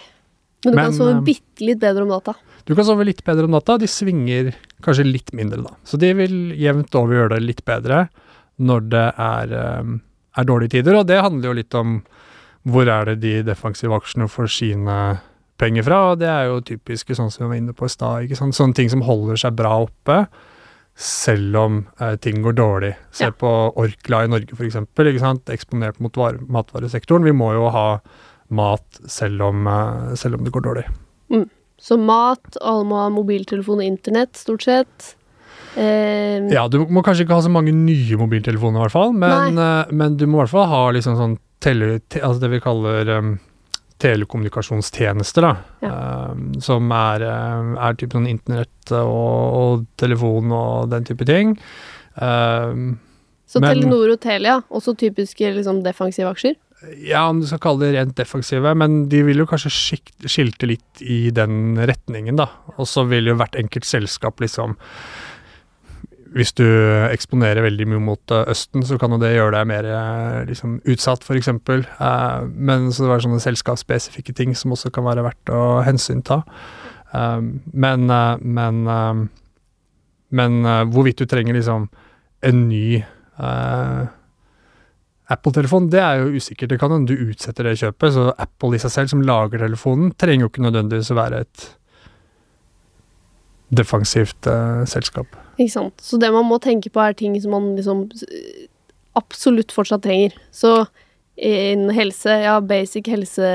Men 0.66 0.72
du 0.72 0.78
Men, 0.80 0.86
kan 0.88 0.98
sove 0.98 1.14
eh, 1.18 1.24
bitte 1.28 1.68
litt 1.68 1.82
bedre 1.84 2.06
om 2.08 2.14
natta. 2.16 2.34
Du 2.66 2.74
kan 2.74 2.88
sove 2.88 3.06
litt 3.06 3.22
bedre 3.28 3.46
om 3.46 3.54
natta, 3.54 3.78
de 3.78 3.90
svinger 3.92 4.56
kanskje 4.86 5.06
litt 5.06 5.36
mindre 5.38 5.62
da. 5.62 5.76
Så 5.86 6.00
de 6.02 6.10
vil 6.18 6.40
jevnt 6.58 6.96
over 6.98 7.20
gjøre 7.20 7.36
det 7.36 7.44
litt 7.44 7.64
bedre 7.68 8.08
når 8.56 8.88
det 8.90 9.06
er, 9.22 9.54
um, 9.84 10.00
er 10.40 10.48
dårlige 10.48 10.78
tider, 10.78 10.98
og 10.98 11.10
det 11.12 11.20
handler 11.22 11.52
jo 11.52 11.58
litt 11.60 11.78
om 11.78 12.00
hvor 12.66 12.90
er 12.90 13.12
det 13.12 13.20
de 13.22 13.34
defensive 13.46 13.94
aksjene 13.94 14.30
får 14.32 14.50
sine 14.56 14.98
penger 15.57 15.84
fra, 15.88 16.00
og 16.12 16.19
det 16.19 16.28
er 16.28 16.50
jo 16.50 16.60
typiske 16.62 17.16
sånn 17.16 17.31
som 17.31 17.46
vi 17.46 17.50
var 17.54 17.62
inne 17.62 17.74
på 17.78 17.86
i 17.88 17.94
stad. 17.94 18.30
Sånne 18.36 18.75
ting 18.75 18.90
som 18.92 19.02
holder 19.07 19.40
seg 19.40 19.56
bra 19.56 19.78
oppe, 19.86 20.25
selv 20.96 21.56
om 21.60 21.81
eh, 22.00 22.16
ting 22.24 22.42
går 22.44 22.56
dårlig. 22.56 22.94
Se 23.12 23.25
Ja. 23.25 23.31
på 23.31 23.52
Orkla 23.75 24.24
i 24.24 24.28
Norge 24.31 24.56
for 24.56 24.69
sant. 24.69 25.46
Eksponert 25.52 26.00
mot 26.00 26.16
vare, 26.16 26.38
matvaresektoren. 26.40 27.24
Vi 27.24 27.31
må 27.36 27.54
jo 27.54 27.69
ha 27.69 28.00
mat 28.50 29.00
selv 29.08 29.41
om, 29.41 29.68
eh, 29.68 30.15
selv 30.15 30.36
om 30.36 30.44
det 30.44 30.51
går 30.53 30.62
dårlig. 30.63 30.86
Så 31.77 31.98
mat, 32.00 32.56
alle 32.63 32.86
må 32.88 32.96
ha 32.96 33.10
mobiltelefon 33.12 33.82
og 33.82 33.84
internett, 33.84 34.34
stort 34.39 34.63
sett. 34.63 35.15
Eh, 35.75 36.39
Ja, 36.50 36.68
du 36.70 36.86
må 36.88 37.03
kanskje 37.03 37.25
ikke 37.27 37.36
ha 37.36 37.41
så 37.41 37.51
mange 37.51 37.74
nye 37.74 38.15
mobiltelefoner, 38.18 38.79
i 38.79 38.84
hvert 38.88 38.91
fall, 38.96 39.12
men, 39.13 39.58
eh, 39.60 39.91
men 39.91 40.15
du 40.15 40.25
må 40.25 40.39
i 40.39 40.46
hvert 40.46 40.50
fall 40.56 40.68
ha 40.68 40.91
liksom 40.91 41.18
sånn 41.18 41.38
tele, 41.60 42.00
te, 42.10 42.22
altså 42.22 42.39
det 42.39 42.50
vi 42.51 42.60
kaller 42.62 43.10
um, 43.18 43.39
telekommunikasjonstjenester, 44.04 45.46
da. 45.46 45.54
Um, 46.32 46.50
som 46.64 46.92
er, 46.92 47.24
um, 47.30 47.74
er 47.80 47.96
type 48.00 48.18
sånn 48.18 48.28
internett 48.30 48.92
og, 48.92 49.56
og 49.60 49.86
telefon 50.02 50.52
og 50.56 50.92
den 50.92 51.08
type 51.08 51.28
ting. 51.28 51.56
Uh, 52.20 52.96
så 53.48 53.62
men- 53.62 53.75
Telenor 53.75 54.16
og 54.16 54.22
Telia, 54.24 54.60
også 54.74 54.96
typiske 55.00 55.54
liksom, 55.56 55.84
defensive 55.86 56.32
aksjer. 56.34 56.56
ja, 57.02 57.24
om 57.30 57.40
du 57.40 57.48
skal 57.48 57.62
kalle 57.64 57.86
det 57.86 57.94
rent 57.96 58.16
defensive, 58.18 58.75
men 58.78 59.08
de 59.10 59.24
vil 59.25 59.40
jo 59.42 59.46
kanskje 59.50 59.72
skilte 60.28 60.68
litt 60.70 61.02
i 61.02 61.32
den 61.34 61.78
retningen, 61.78 62.36
da. 62.38 62.50
Og 62.78 62.86
så 62.90 63.08
vil 63.10 63.32
jo 63.32 63.38
hvert 63.40 63.56
enkelt 63.58 63.88
selskap 63.88 64.44
liksom 64.44 64.75
Hvis 66.36 66.51
du 66.58 66.65
eksponerer 67.08 67.63
veldig 67.63 67.86
mye 67.94 68.01
mot 68.04 68.34
eh, 68.36 68.50
Østen, 68.51 68.84
så 68.84 68.98
kan 69.00 69.13
jo 69.15 69.20
det 69.22 69.34
gjøre 69.36 69.54
deg 69.56 69.70
mer 69.70 69.88
eh, 69.88 70.42
liksom, 70.50 70.82
utsatt, 70.92 71.24
f.eks. 71.24 71.48
Uh, 71.48 72.44
men 72.51 72.89
så 72.92 73.06
det 73.06 73.12
var 73.13 73.24
sånne 73.24 73.39
selskapsspesifikke 73.44 74.36
ting 74.36 74.51
som 74.58 74.75
også 74.75 74.92
kan 74.92 75.08
være 75.08 75.24
verdt 75.24 75.54
å 75.56 75.63
hensynta. 75.88 76.42
Um, 77.15 77.62
men 77.72 78.10
eh, 78.12 78.36
men, 78.42 78.84
eh, 78.92 79.24
men 80.36 80.65
eh, 80.65 80.84
hvorvidt 80.92 81.22
du 81.24 81.30
trenger 81.32 81.56
liksom 81.56 81.88
en 82.46 82.68
ny 82.68 82.98
eh, 83.00 84.04
Apple-telefon, 85.32 85.88
det 85.89 86.01
er 86.04 86.20
jo 86.22 86.36
usikkert. 86.38 86.70
Det 86.70 86.80
kan 86.82 86.92
hende 86.94 87.10
du 87.10 87.32
utsetter 87.32 87.65
det 87.65 87.80
kjøpet, 87.82 88.13
så 88.13 88.27
Apple 88.38 88.77
i 88.77 88.82
seg 88.84 88.94
selv, 88.94 89.13
som 89.13 89.24
lager 89.25 89.63
telefonen, 89.63 90.12
trenger 90.20 90.46
jo 90.46 90.51
ikke 90.51 90.65
nødvendigvis 90.68 91.10
å 91.15 91.18
være 91.18 91.39
et 91.46 91.65
defensivt 93.74 94.51
eh, 94.51 94.84
selskap. 94.89 95.45
Ikke 95.55 95.71
sant? 95.71 96.03
Så 96.03 96.19
det 96.21 96.31
man 96.35 96.47
må 96.50 96.59
tenke 96.63 96.91
på, 96.91 97.01
er 97.01 97.15
ting 97.17 97.35
som 97.41 97.55
man 97.55 97.74
liksom 97.77 98.05
eh, 98.27 98.67
absolutt 99.15 99.74
fortsatt 99.75 100.03
trenger. 100.05 100.35
Så 100.55 100.83
innen 101.35 101.91
helse, 101.91 102.31
ja, 102.45 102.59
basic 102.63 103.09
helse 103.12 103.47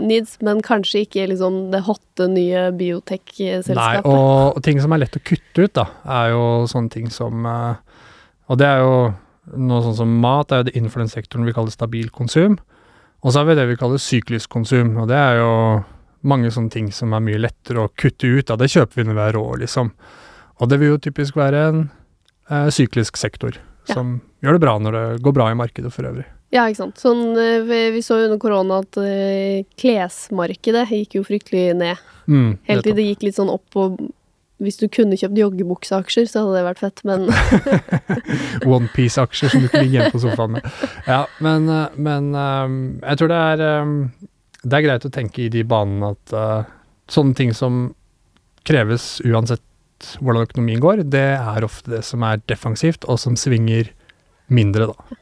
needs, 0.00 0.38
men 0.40 0.62
kanskje 0.64 1.02
ikke 1.04 1.26
liksom 1.34 1.58
det 1.74 1.82
hotte 1.84 2.28
nye 2.32 2.70
biotech-selskapet. 2.78 4.08
og, 4.08 4.56
og 4.56 4.62
ting 4.64 4.80
som 4.80 4.94
er 4.96 5.02
lett 5.02 5.18
å 5.18 5.24
kutte 5.24 5.66
ut, 5.66 5.74
da, 5.76 5.84
er 6.22 6.32
jo 6.32 6.46
sånne 6.70 6.92
ting 6.94 7.10
som 7.12 7.44
eh, 7.48 8.00
Og 8.48 8.60
det 8.60 8.70
er 8.70 8.80
jo 8.84 8.96
Noe 9.60 9.82
sånn 9.84 9.96
som 9.98 10.12
mat 10.22 10.48
det 10.48 10.56
er 10.56 10.62
jo 10.62 10.66
det 10.70 10.72
innenfor 10.78 11.02
den 11.02 11.10
sektoren 11.12 11.44
vi 11.44 11.52
kaller 11.52 11.72
stabil 11.72 12.06
konsum. 12.08 12.54
Og 13.20 13.28
så 13.28 13.42
har 13.42 13.50
vi 13.50 13.56
det 13.58 13.66
vi 13.68 13.76
kaller 13.76 14.00
syklisk 14.00 14.48
konsum, 14.48 14.94
og 15.02 15.10
det 15.10 15.18
er 15.20 15.36
jo 15.36 15.50
mange 16.24 16.48
sånne 16.48 16.72
ting 16.72 16.88
som 16.96 17.12
er 17.12 17.20
mye 17.26 17.42
lettere 17.44 17.84
å 17.84 17.90
kutte 17.92 18.24
ut. 18.24 18.46
Da. 18.48 18.56
Det 18.56 18.70
kjøper 18.72 19.02
vi 19.02 19.04
når 19.04 19.18
vi 19.18 19.22
er 19.26 19.36
rå, 19.36 19.44
liksom. 19.60 19.90
Og 20.62 20.70
det 20.70 20.78
vil 20.80 20.94
jo 20.94 21.00
typisk 21.02 21.36
være 21.38 21.62
en 21.70 21.80
eh, 22.50 22.68
syklisk 22.74 23.16
sektor, 23.20 23.56
Ja. 23.88 23.94
som 23.98 24.20
gjør 24.42 24.56
det 24.56 24.60
bra 24.62 24.78
når 24.80 24.92
det 24.96 25.22
går 25.22 25.32
bra 25.36 25.50
i 25.50 25.56
markedet 25.58 25.90
for 25.92 26.06
øvrig. 26.08 26.24
Ja, 26.54 26.68
ikke 26.70 26.78
sant. 26.84 27.00
Sånn, 27.02 27.34
eh, 27.36 27.64
vi, 27.66 28.00
så 28.04 28.20
jo 28.20 28.28
under 28.28 28.38
korona 28.40 28.78
at 28.84 28.96
eh, 29.02 29.64
klesmarkedet 29.80 30.86
gikk 30.92 31.16
jo 31.18 31.24
fryktelig 31.26 31.74
ned. 31.76 31.98
Mm, 32.30 32.52
Helt 32.70 32.86
til 32.86 32.94
det 32.96 33.08
gikk 33.10 33.26
litt 33.26 33.36
sånn 33.40 33.50
opp 33.52 33.76
og 33.76 33.98
Hvis 34.62 34.78
du 34.78 34.86
kunne 34.88 35.16
kjøpt 35.18 35.34
joggebukseaksjer, 35.36 36.28
så 36.30 36.44
hadde 36.44 36.54
det 36.54 36.62
vært 36.64 36.78
fett, 36.80 37.00
men 37.04 37.24
Onepiece-aksjer 38.70 39.50
som 39.50 39.64
du 39.64 39.66
ikke 39.66 39.82
ligge 39.82 39.96
hjemme 39.98 40.12
på 40.14 40.20
sofaen 40.22 40.54
med. 40.56 40.68
Ja, 41.10 41.24
men, 41.44 41.66
eh, 41.68 41.96
men 41.98 42.30
eh, 42.38 42.76
jeg 43.10 43.18
tror 43.20 43.32
det 43.32 43.40
er 43.50 43.64
Det 44.62 44.78
er 44.78 44.86
greit 44.86 45.04
å 45.04 45.12
tenke 45.12 45.42
i 45.44 45.50
de 45.52 45.60
banene 45.68 46.14
at 46.14 46.32
uh, 46.32 46.62
sånne 47.12 47.34
ting 47.36 47.50
som 47.52 47.90
kreves 48.64 49.18
uansett 49.26 49.60
hvordan 50.20 50.48
økonomien 50.48 50.82
går, 50.82 51.04
det 51.10 51.26
er 51.36 51.66
ofte 51.66 51.92
det 51.96 52.02
som 52.06 52.24
er 52.26 52.42
defensivt, 52.50 53.06
og 53.08 53.20
som 53.22 53.36
svinger 53.38 53.90
mindre, 54.52 54.90
da. 54.92 55.20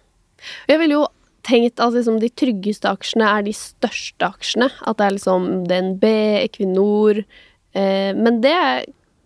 Jeg 0.71 0.81
ville 0.81 0.99
jo 0.99 1.05
tenkt 1.47 1.83
at 1.83 1.95
liksom 1.95 2.19
de 2.23 2.31
tryggeste 2.39 2.91
aksjene 2.91 3.29
er 3.29 3.47
de 3.47 3.55
største 3.57 4.27
aksjene. 4.27 4.71
At 4.87 4.99
det 4.99 5.07
er 5.07 5.17
liksom 5.17 5.49
DNB, 5.71 6.07
Equinor 6.43 7.23
eh, 7.23 8.11
Men 8.15 8.41
det 8.43 8.59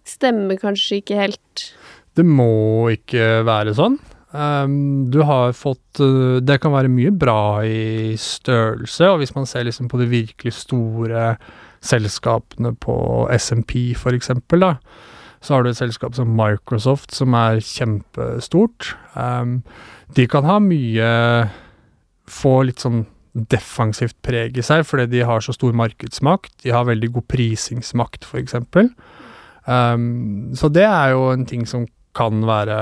stemmer 0.07 0.61
kanskje 0.61 1.01
ikke 1.01 1.19
helt. 1.19 1.71
Det 2.17 2.25
må 2.25 2.89
ikke 2.95 3.43
være 3.47 3.75
sånn. 3.77 3.99
Um, 4.37 5.07
du 5.09 5.21
har 5.25 5.55
fått 5.57 6.01
uh, 6.03 6.43
Det 6.45 6.59
kan 6.61 6.75
være 6.75 6.91
mye 6.93 7.13
bra 7.15 7.63
i 7.65 8.17
størrelse, 8.21 9.07
og 9.09 9.21
hvis 9.23 9.33
man 9.37 9.47
ser 9.49 9.65
liksom 9.65 9.89
på 9.89 10.01
de 10.01 10.09
virkelig 10.11 10.53
store 10.59 11.37
selskapene 11.87 12.75
på 12.83 12.97
SMP 13.39 13.95
for 13.97 14.17
eksempel, 14.17 14.67
da, 14.67 14.75
så 15.47 15.55
har 15.55 15.65
du 15.65 15.71
et 15.71 15.79
selskap 15.79 16.17
som 16.19 16.35
Microsoft 16.37 17.15
som 17.15 17.35
er 17.39 17.61
kjempestort. 17.63 18.95
Um, 19.15 19.61
de 20.19 20.27
kan 20.31 20.47
ha 20.49 20.59
mye 20.63 21.13
Få 22.27 22.57
litt 22.67 22.83
sånn 22.83 23.05
defensivt 23.37 24.17
preg 24.27 24.57
i 24.59 24.63
seg, 24.67 24.81
fordi 24.89 25.05
de 25.13 25.21
har 25.29 25.45
så 25.45 25.53
stor 25.55 25.77
markedsmakt. 25.79 26.57
De 26.65 26.73
har 26.75 26.89
veldig 26.89 27.13
god 27.15 27.27
prisingsmakt, 27.31 28.27
eksempel. 28.41 28.89
Um, 29.71 30.51
så 30.59 30.67
det 30.75 30.83
er 30.89 31.13
jo 31.15 31.29
en 31.31 31.45
ting 31.47 31.63
som 31.71 31.85
kan 32.19 32.43
være 32.49 32.81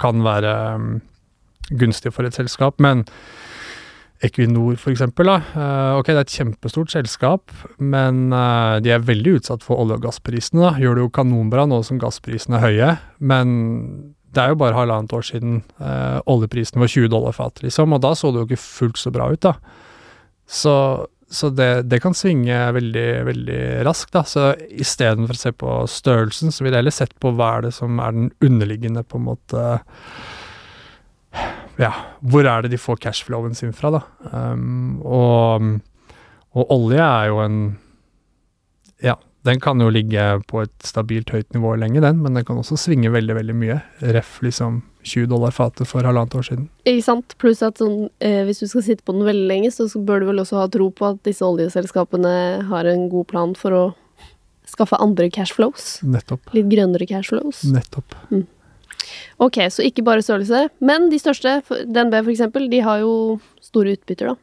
kan 0.00 0.22
være 0.24 0.54
um, 0.78 0.88
gunstig 1.74 2.14
for 2.14 2.24
et 2.24 2.38
selskap, 2.38 2.78
men 2.80 3.04
Equinor 4.24 4.74
da. 4.74 5.36
eh, 5.54 5.96
ok, 5.98 6.08
det 6.10 6.16
er 6.16 6.24
et 6.24 6.34
kjempestort 6.34 6.90
selskap, 6.90 7.52
men 7.78 8.32
eh, 8.34 8.78
de 8.82 8.90
er 8.90 9.04
veldig 9.06 9.36
utsatt 9.38 9.62
for 9.62 9.78
olje- 9.78 9.98
og 9.98 10.06
gassprisene, 10.08 10.64
da. 10.64 10.72
Gjør 10.82 10.98
det 10.98 11.04
jo 11.04 11.12
kanonbra 11.14 11.66
nå 11.70 11.82
som 11.86 12.00
gassprisene 12.02 12.58
er 12.58 12.64
høye, 12.66 12.88
men 13.20 13.52
det 14.34 14.42
er 14.42 14.52
jo 14.52 14.58
bare 14.60 14.76
halvannet 14.76 15.14
år 15.14 15.22
siden 15.24 15.60
eh, 15.78 16.18
oljeprisen 16.26 16.82
var 16.82 16.90
20 16.90 17.12
dollar 17.14 17.36
fatet, 17.36 17.62
liksom, 17.68 17.94
og 17.94 18.02
da 18.02 18.10
så 18.18 18.32
det 18.32 18.42
jo 18.42 18.48
ikke 18.50 18.64
fullt 18.64 18.98
så 18.98 19.14
bra 19.14 19.30
ut, 19.30 19.40
da. 19.46 19.54
Så, 20.48 20.74
så 21.30 21.52
det, 21.54 21.70
det 21.92 22.02
kan 22.02 22.16
svinge 22.16 22.58
veldig, 22.74 23.08
veldig 23.28 23.62
raskt, 23.86 24.12
da. 24.16 24.24
Så 24.26 24.50
istedenfor 24.66 25.38
å 25.38 25.42
se 25.44 25.54
på 25.54 25.78
størrelsen, 25.94 26.50
så 26.50 26.66
ville 26.66 26.74
jeg 26.74 26.88
heller 26.88 26.98
sett 26.98 27.14
på 27.22 27.32
hva 27.38 27.54
er 27.58 27.68
det 27.68 27.74
som 27.78 28.02
er 28.02 28.18
den 28.18 28.30
underliggende, 28.42 29.06
på 29.06 29.22
en 29.22 29.28
måte 29.30 29.64
Ja, 31.78 31.92
hvor 32.20 32.46
er 32.48 32.64
det 32.64 32.72
de 32.72 32.80
får 32.80 32.98
cashflowen 33.04 33.54
sin 33.54 33.72
fra, 33.76 33.92
da? 33.94 34.02
Um, 34.32 34.98
og, 35.06 35.68
og 36.58 36.74
olje 36.74 37.04
er 37.04 37.30
jo 37.30 37.40
en 37.44 37.58
Ja, 39.04 39.14
den 39.46 39.60
kan 39.62 39.78
jo 39.80 39.90
ligge 39.94 40.24
på 40.50 40.64
et 40.64 40.74
stabilt 40.84 41.30
høyt 41.30 41.54
nivå 41.54 41.76
lenge, 41.78 42.02
den, 42.02 42.18
men 42.24 42.34
den 42.34 42.44
kan 42.44 42.58
også 42.58 42.76
svinge 42.80 43.12
veldig, 43.14 43.36
veldig 43.38 43.54
mye. 43.56 43.78
Ref 44.16 44.40
liksom 44.42 44.82
20 45.06 45.30
dollar 45.30 45.54
fatet 45.54 45.88
for 45.88 46.04
halvannet 46.04 46.34
år 46.34 46.48
siden. 46.48 46.66
Ikke 46.82 47.06
sant? 47.06 47.36
Pluss 47.40 47.62
at 47.64 47.78
sånn, 47.80 48.08
eh, 48.20 48.42
hvis 48.48 48.60
du 48.64 48.66
skal 48.66 48.84
sitte 48.84 49.06
på 49.06 49.14
den 49.14 49.24
veldig 49.28 49.46
lenge, 49.48 49.70
så 49.72 49.86
bør 50.02 50.20
du 50.20 50.28
vel 50.32 50.42
også 50.42 50.58
ha 50.58 50.66
tro 50.74 50.90
på 50.90 51.12
at 51.12 51.22
disse 51.28 51.46
oljeselskapene 51.46 52.34
har 52.68 52.90
en 52.90 53.08
god 53.12 53.30
plan 53.30 53.54
for 53.56 53.78
å 53.78 53.84
skaffe 54.68 54.98
andre 55.00 55.30
cashflows. 55.32 56.00
Nettopp. 56.04 56.52
Litt 56.56 56.68
grønnere 56.74 57.08
cashflows. 57.08 57.62
Nettopp. 57.72 58.18
Ok, 59.44 59.60
så 59.72 59.84
ikke 59.86 60.04
bare 60.06 60.24
størrelse. 60.24 60.66
Men 60.80 61.08
de 61.12 61.20
største, 61.22 61.60
DNB 61.86 62.20
eksempel, 62.24 62.68
de 62.70 62.82
har 62.84 63.02
jo 63.04 63.38
store 63.64 63.96
utbytter, 63.98 64.32
da. 64.32 64.36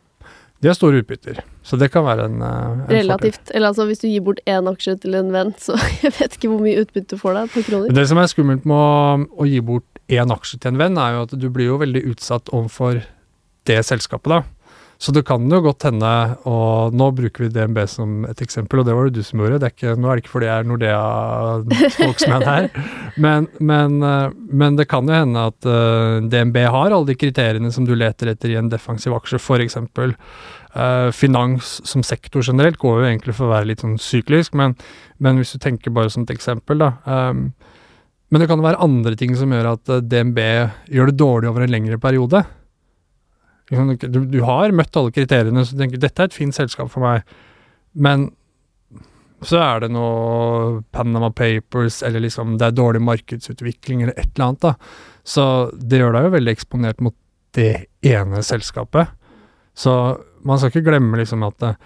De 0.63 0.69
har 0.71 0.77
store 0.77 1.01
utbytter, 1.03 1.41
så 1.67 1.77
det 1.77 1.91
kan 1.93 2.05
være 2.07 2.29
en, 2.29 2.39
eh, 2.41 2.47
en 2.47 2.79
fordel. 2.85 3.01
Relativt. 3.03 3.51
Eller 3.53 3.67
altså, 3.67 3.85
hvis 3.85 3.99
du 4.01 4.07
gir 4.07 4.23
bort 4.25 4.39
én 4.47 4.69
aksje 4.71 4.95
til 5.03 5.17
en 5.19 5.33
venn, 5.33 5.51
så 5.61 5.75
jeg 6.03 6.15
vet 6.15 6.37
ikke 6.37 6.49
hvor 6.53 6.63
mye 6.63 6.79
utbytte 6.81 7.13
du 7.13 7.21
får 7.21 7.37
der 7.37 7.51
på 7.53 7.65
kroner. 7.67 7.91
Det 7.93 8.07
som 8.09 8.21
er 8.21 8.31
skummelt 8.31 8.65
med 8.65 8.77
å, 8.77 9.27
å 9.35 9.49
gi 9.49 9.59
bort 9.65 10.01
én 10.09 10.31
aksje 10.33 10.61
til 10.61 10.73
en 10.73 10.79
venn, 10.79 10.97
er 11.01 11.17
jo 11.17 11.25
at 11.27 11.35
du 11.37 11.49
blir 11.53 11.69
jo 11.69 11.81
veldig 11.81 12.05
utsatt 12.13 12.49
overfor 12.53 13.03
det 13.69 13.79
selskapet, 13.85 14.31
da. 14.31 14.41
Så 15.01 15.11
det 15.11 15.25
kan 15.27 15.43
jo 15.51 15.59
godt 15.59 15.83
hende, 15.89 16.09
og 16.47 16.95
nå 16.95 17.09
bruker 17.17 17.45
vi 17.45 17.51
DNB 17.51 17.81
som 17.91 18.23
et 18.29 18.39
eksempel, 18.43 18.79
og 18.79 18.87
det 18.87 18.95
var 18.95 19.09
det 19.09 19.19
du 19.19 19.27
som 19.27 19.41
gjorde, 19.41 19.59
det 19.59 19.67
er 19.67 19.75
ikke, 19.75 19.95
nå 19.99 20.07
er 20.07 20.15
det 20.15 20.23
ikke 20.23 20.33
fordi 20.37 20.47
jeg 20.47 20.63
er 20.63 20.69
Nordea-spokesman 20.69 22.47
her, 22.51 22.69
men, 23.19 23.49
men, 23.59 23.97
eh, 24.07 24.37
men 24.63 24.79
det 24.79 24.87
kan 24.91 25.11
jo 25.11 25.17
hende 25.17 25.45
at 25.51 25.67
eh, 25.67 26.23
DNB 26.31 26.61
har 26.63 26.95
alle 26.95 27.11
de 27.11 27.17
kriteriene 27.19 27.73
som 27.75 27.87
du 27.87 27.91
leter 27.97 28.31
etter 28.31 28.55
i 28.55 28.59
en 28.61 28.71
defensiv 28.71 29.17
aksje, 29.19 29.41
for 29.43 29.63
eksempel. 29.63 30.15
eh, 30.73 31.11
finans 31.11 31.77
som 31.83 32.03
sektor 32.03 32.43
generelt 32.43 32.79
går 32.79 33.01
jo 33.01 33.07
egentlig 33.11 33.35
for 33.35 33.49
å 33.49 33.55
være 33.57 33.73
litt 33.73 33.83
sånn 33.83 33.99
syklisk, 33.99 34.55
men, 34.55 34.79
men 35.19 35.41
hvis 35.41 35.57
du 35.57 35.59
tenker 35.59 35.91
bare 35.91 36.11
som 36.13 36.23
et 36.23 36.35
eksempel, 36.37 36.79
da. 36.79 36.95
Um, 37.03 37.49
men 38.31 38.41
det 38.41 38.47
kan 38.49 38.59
jo 38.59 38.65
være 38.65 38.81
andre 38.83 39.15
ting 39.19 39.35
som 39.37 39.51
gjør 39.53 39.75
at 39.75 39.97
DNB 40.09 40.39
gjør 40.91 41.11
det 41.11 41.19
dårlig 41.19 41.51
over 41.51 41.63
en 41.63 41.71
lengre 41.71 41.99
periode. 42.01 42.41
Du, 43.69 44.19
du 44.29 44.39
har 44.45 44.73
møtt 44.77 44.97
alle 44.99 45.13
kriteriene, 45.13 45.65
så 45.65 45.75
du 45.75 45.81
tenker 45.81 46.01
dette 46.01 46.21
er 46.21 46.29
et 46.29 46.37
fint 46.37 46.55
selskap 46.55 46.91
for 46.93 47.05
meg, 47.05 47.25
men 47.97 48.29
så 49.45 49.59
er 49.61 49.83
det 49.83 49.91
noe 49.93 50.81
Panama 50.95 51.29
Papers, 51.33 52.01
eller 52.05 52.23
liksom 52.23 52.55
det 52.59 52.69
er 52.69 52.77
dårlig 52.77 53.01
markedsutvikling, 53.05 54.05
eller 54.05 54.15
et 54.15 54.31
eller 54.33 54.47
annet, 54.47 54.63
da. 54.63 54.73
Så 55.25 55.45
det 55.75 55.99
gjør 55.99 56.15
deg 56.15 56.27
jo 56.27 56.33
veldig 56.37 56.55
eksponert 56.55 57.03
mot 57.03 57.15
det 57.57 57.87
ene 58.05 58.41
selskapet. 58.45 59.11
Så 59.75 59.93
man 60.45 60.59
skal 60.59 60.71
ikke 60.71 60.85
glemme 60.89 61.19
liksom 61.19 61.43
at 61.47 61.65
eh, 61.67 61.79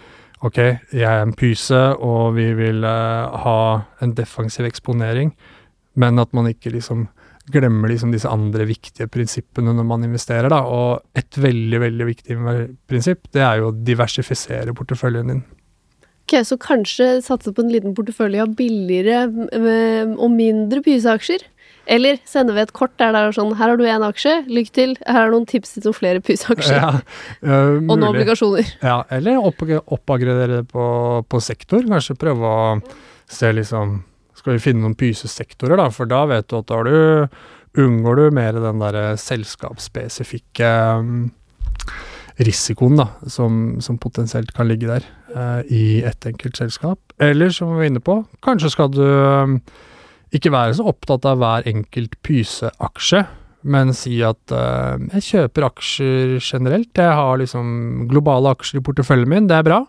ok, 0.46 0.60
jeg 0.94 1.08
er 1.08 1.24
en 1.24 1.36
pyse, 1.38 1.80
og 2.00 2.36
vi 2.38 2.48
vil 2.56 2.84
uh, 2.86 3.32
ha 3.44 3.60
en 4.04 4.14
defensiv 4.16 4.68
eksponering, 4.70 5.34
men 6.00 6.22
at 6.22 6.32
man 6.36 6.48
ikke 6.52 6.72
liksom 6.76 7.08
glemmer 7.54 7.92
liksom 7.92 8.14
disse 8.14 8.30
andre 8.30 8.66
viktige 8.70 9.10
prinsippene 9.12 9.74
når 9.76 9.88
man 9.88 10.08
investerer, 10.08 10.50
da. 10.52 10.64
Og 10.66 11.20
et 11.20 11.40
veldig, 11.40 11.84
veldig 11.86 12.10
viktig 12.10 12.38
prinsipp, 12.90 13.30
det 13.36 13.46
er 13.46 13.62
jo 13.62 13.72
å 13.72 13.78
diversifisere 13.78 14.76
porteføljen 14.78 15.34
din. 15.34 15.46
Ok, 16.30 16.36
Så 16.46 16.60
kanskje 16.62 17.24
satse 17.26 17.54
på 17.54 17.64
en 17.66 17.72
liten 17.74 17.96
portefølje 17.98 18.44
av 18.44 18.52
billigere 18.58 19.24
og 20.14 20.30
mindre 20.30 20.84
pyseaksjer? 20.86 21.48
Eller 21.90 22.20
sende 22.30 22.54
ved 22.54 22.68
et 22.68 22.74
kort 22.78 22.94
der 23.02 23.16
det 23.16 23.22
er 23.24 23.34
sånn 23.34 23.56
Her 23.58 23.72
har 23.72 23.80
du 23.80 23.86
én 23.90 24.04
aksje, 24.06 24.36
lykke 24.46 24.74
til. 24.76 24.92
Her 25.08 25.24
er 25.26 25.32
noen 25.34 25.48
tips 25.50 25.74
til 25.80 25.96
flere 25.96 26.22
pyseaksjer. 26.22 26.78
Ja, 26.78 26.92
øh, 27.50 27.80
og 27.80 27.96
noen 27.96 28.12
obligasjoner. 28.12 28.76
Ja, 28.86 29.00
eller 29.10 29.42
opp, 29.42 29.64
oppaggradere 29.66 30.62
det 30.62 30.68
på, 30.70 30.86
på 31.26 31.42
sektor. 31.42 31.82
Kanskje 31.90 32.20
prøve 32.20 32.46
å 32.46 32.78
se 33.30 33.50
liksom 33.58 34.04
Skal 34.50 34.58
vi 34.58 34.64
finne 34.64 34.82
noen 34.82 34.96
pysesektorer, 34.98 35.78
da? 35.78 35.92
For 35.94 36.10
da 36.10 36.24
vet 36.26 36.48
du 36.50 36.56
at 36.58 36.72
da 36.72 36.78
du, 36.82 37.34
unngår 37.78 38.16
du 38.18 38.22
mer 38.34 38.56
den 38.58 38.80
derre 38.82 39.12
selskapsspesifikke 39.22 40.70
um, 40.98 41.28
risikoen 42.42 42.98
da, 42.98 43.06
som, 43.30 43.76
som 43.78 44.00
potensielt 44.02 44.50
kan 44.58 44.66
ligge 44.66 44.88
der 44.90 45.06
eh, 45.36 45.60
i 45.70 45.82
et 46.02 46.26
enkelt 46.26 46.58
selskap. 46.58 46.98
Eller, 47.22 47.54
som 47.54 47.70
vi 47.76 47.84
var 47.84 47.92
inne 47.92 48.02
på, 48.02 48.16
kanskje 48.42 48.72
skal 48.74 48.90
du 48.96 49.04
um, 49.06 49.60
ikke 50.34 50.50
være 50.56 50.80
så 50.80 50.88
opptatt 50.90 51.28
av 51.30 51.38
hver 51.44 51.70
enkelt 51.70 52.18
pyseaksje, 52.26 53.22
men 53.70 53.94
si 53.94 54.16
at 54.26 54.56
eh, 54.56 55.06
jeg 55.20 55.28
kjøper 55.28 55.68
aksjer 55.68 56.34
generelt. 56.40 56.90
Jeg 56.98 57.20
har 57.22 57.38
liksom 57.38 58.10
globale 58.10 58.56
aksjer 58.58 58.82
i 58.82 58.88
porteføljen 58.90 59.30
min, 59.30 59.52
det 59.52 59.60
er 59.62 59.70
bra. 59.70 59.84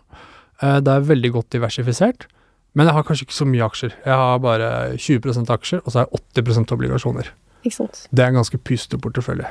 Eh, 0.61 0.77
det 0.85 0.93
er 0.99 1.09
veldig 1.09 1.33
godt 1.39 1.49
diversifisert. 1.57 2.29
Men 2.73 2.87
jeg 2.87 2.95
har 2.95 3.03
kanskje 3.03 3.27
ikke 3.27 3.35
så 3.35 3.47
mye 3.47 3.65
aksjer. 3.65 3.95
Jeg 4.05 4.19
har 4.21 4.37
bare 4.43 4.67
20% 4.95 5.49
aksjer, 5.51 5.81
og 5.83 5.91
så 5.91 6.01
har 6.01 6.07
jeg 6.07 6.21
80 6.39 6.71
obligasjoner. 6.71 7.31
Ikke 7.65 7.75
sant. 7.75 8.05
Det 8.09 8.23
er 8.23 8.31
en 8.31 8.39
ganske 8.39 8.57
pyste 8.57 8.97
portefølje. 9.01 9.49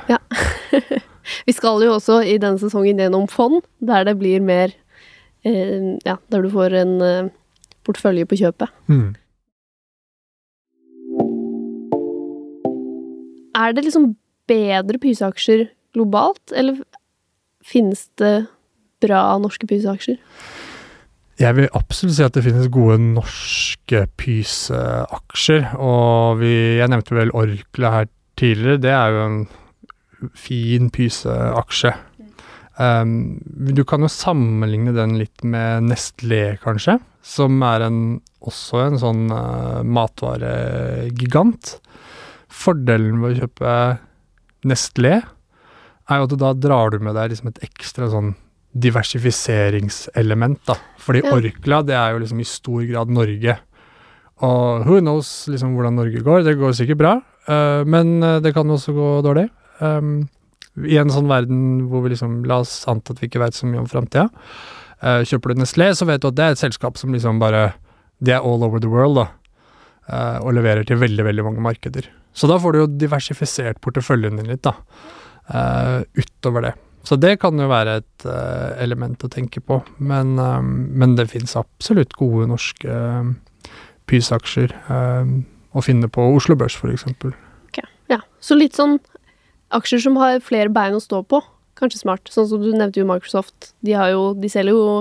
Vi 1.47 1.53
skal 1.53 1.83
jo 1.85 1.93
også 1.95 2.21
i 2.25 2.39
denne 2.41 2.59
sesongen 2.59 2.99
gjennom 2.99 3.27
fond, 3.29 3.61
der 3.79 4.07
det 4.09 4.17
blir 4.19 4.41
mer 4.43 4.73
eh, 5.45 5.97
Ja, 6.05 6.17
der 6.33 6.41
du 6.41 6.49
får 6.49 6.75
en 6.81 6.95
eh, 7.05 7.29
portefølje 7.85 8.25
på 8.25 8.39
kjøpet. 8.41 8.73
Mm. 8.89 9.13
Er 13.61 13.77
det 13.77 13.85
liksom 13.85 14.15
bedre 14.49 14.97
pyseaksjer 15.01 15.67
globalt, 15.93 16.51
eller 16.55 16.81
finnes 17.61 18.07
det 18.17 18.47
bra 19.03 19.37
norske 19.41 19.69
pyseaksjer? 19.69 20.17
Jeg 21.41 21.57
vil 21.57 21.71
absolutt 21.73 22.13
si 22.17 22.25
at 22.25 22.35
det 22.37 22.43
finnes 22.45 22.69
gode 22.73 22.99
norske 23.01 24.03
pyseaksjer. 24.21 25.71
Og 25.81 26.41
vi, 26.41 26.53
jeg 26.77 26.91
nevnte 26.91 27.17
vel 27.17 27.33
Orkla 27.37 27.93
her 27.95 28.09
tidligere. 28.37 28.81
Det 28.83 28.93
er 28.93 29.15
jo 29.15 29.23
en 29.25 29.39
fin 30.37 30.91
pyseaksje. 30.93 31.95
Um, 32.81 33.39
du 33.41 33.81
kan 33.87 34.05
jo 34.05 34.09
sammenligne 34.11 34.93
den 34.95 35.17
litt 35.19 35.41
med 35.41 35.89
Nestlé, 35.89 36.59
kanskje. 36.61 36.99
Som 37.25 37.61
er 37.65 37.87
en, 37.87 37.99
også 38.45 38.85
en 38.85 39.01
sånn 39.01 39.25
uh, 39.33 39.81
matvaregigant. 39.81 41.75
Fordelen 42.51 43.17
med 43.17 43.33
å 43.33 43.43
kjøpe 43.43 43.75
Nestlé 44.69 45.17
er 46.11 46.19
jo 46.19 46.27
at 46.27 46.39
da 46.41 46.53
drar 46.57 46.93
du 46.93 47.01
med 47.01 47.15
deg 47.17 47.31
liksom 47.31 47.49
et 47.49 47.61
ekstra 47.65 48.09
sånn 48.11 48.33
diversifiseringselement, 48.73 50.59
da. 50.67 50.75
Fordi 50.99 51.21
Ja. 51.23 51.33
Orkla, 51.35 51.81
det 51.85 51.95
er 51.95 52.11
jo 52.13 52.19
liksom 52.19 52.39
i 52.39 52.47
stor 52.47 52.81
grad 52.87 53.09
Norge. 53.09 53.57
Og 54.41 54.85
who 54.85 54.99
knows 54.99 55.47
liksom 55.47 55.75
hvordan 55.75 55.95
Norge 55.95 56.21
går. 56.23 56.43
Det 56.43 56.57
går 56.57 56.73
sikkert 56.73 56.97
bra, 56.97 57.21
uh, 57.47 57.83
men 57.85 58.23
eh, 58.23 58.39
det 58.39 58.53
kan 58.53 58.69
også 58.69 58.93
gå 58.93 59.09
dårlig. 59.21 59.49
Um, 59.79 60.29
I 60.87 60.97
en 60.97 61.09
sånn 61.09 61.27
verden 61.27 61.89
hvor 61.89 62.01
vi 62.01 62.13
liksom 62.13 62.45
La 62.45 62.61
oss 62.61 62.85
anta 62.87 63.13
at 63.13 63.21
vi 63.21 63.27
ikke 63.27 63.41
veit 63.41 63.57
så 63.57 63.67
mye 63.67 63.81
om 63.81 63.89
framtida. 63.89 64.29
Uh, 65.01 65.21
kjøper 65.25 65.53
du 65.53 65.61
Nestlé, 65.61 65.91
så 65.93 66.05
vet 66.05 66.21
du 66.21 66.29
at 66.29 66.37
det 66.37 66.45
er 66.45 66.55
et 66.55 66.61
selskap 66.61 66.97
som 66.97 67.13
liksom 67.13 67.39
bare 67.41 67.73
Det 68.21 68.33
er 68.33 68.45
all 68.45 68.63
over 68.63 68.79
the 68.79 68.89
world, 68.89 69.17
da. 69.17 69.27
Uh, 70.07 70.37
og 70.45 70.53
leverer 70.53 70.85
til 70.85 70.97
veldig, 71.01 71.25
veldig 71.25 71.43
mange 71.43 71.61
markeder. 71.61 72.07
Så 72.33 72.47
da 72.47 72.57
får 72.61 72.73
du 72.73 72.79
jo 72.79 72.91
diversifisert 73.01 73.81
porteføljen 73.81 74.37
din 74.37 74.47
litt, 74.47 74.63
da. 74.63 74.77
utover 76.15 76.61
det. 76.61 76.73
Så 77.07 77.17
det 77.17 77.39
kan 77.41 77.57
jo 77.57 77.69
være 77.71 77.99
et 78.01 78.25
uh, 78.29 78.77
element 78.81 79.23
å 79.25 79.29
tenke 79.31 79.61
på. 79.63 79.79
Men, 79.97 80.35
eh, 80.39 80.59
men 80.61 81.15
det 81.17 81.31
fins 81.31 81.55
absolutt 81.57 82.13
gode 82.19 82.45
norske 82.51 82.85
uh, 82.85 83.31
pysaksjer 84.11 84.75
eh, 84.75 85.31
å 85.71 85.83
finne 85.85 86.09
på 86.11 86.25
Oslo 86.35 86.57
Børs, 86.59 86.77
f.eks. 86.77 87.07
Ja, 88.11 88.19
så 88.43 88.57
litt 88.57 88.75
sånn 88.75 88.97
aksjer 89.71 90.01
som 90.03 90.17
har 90.19 90.41
flere 90.43 90.71
bein 90.73 90.97
å 90.97 91.03
stå 91.03 91.21
på. 91.23 91.39
Kanskje 91.79 92.01
smart. 92.01 92.27
Sånn 92.33 92.49
som 92.49 92.63
du 92.63 92.73
nevnte 92.73 92.99
jo 92.99 93.07
Microsoft. 93.07 93.71
De, 93.79 93.95
har 93.95 94.11
jo, 94.11 94.33
de 94.35 94.49
selger 94.51 94.75
jo 94.75 94.97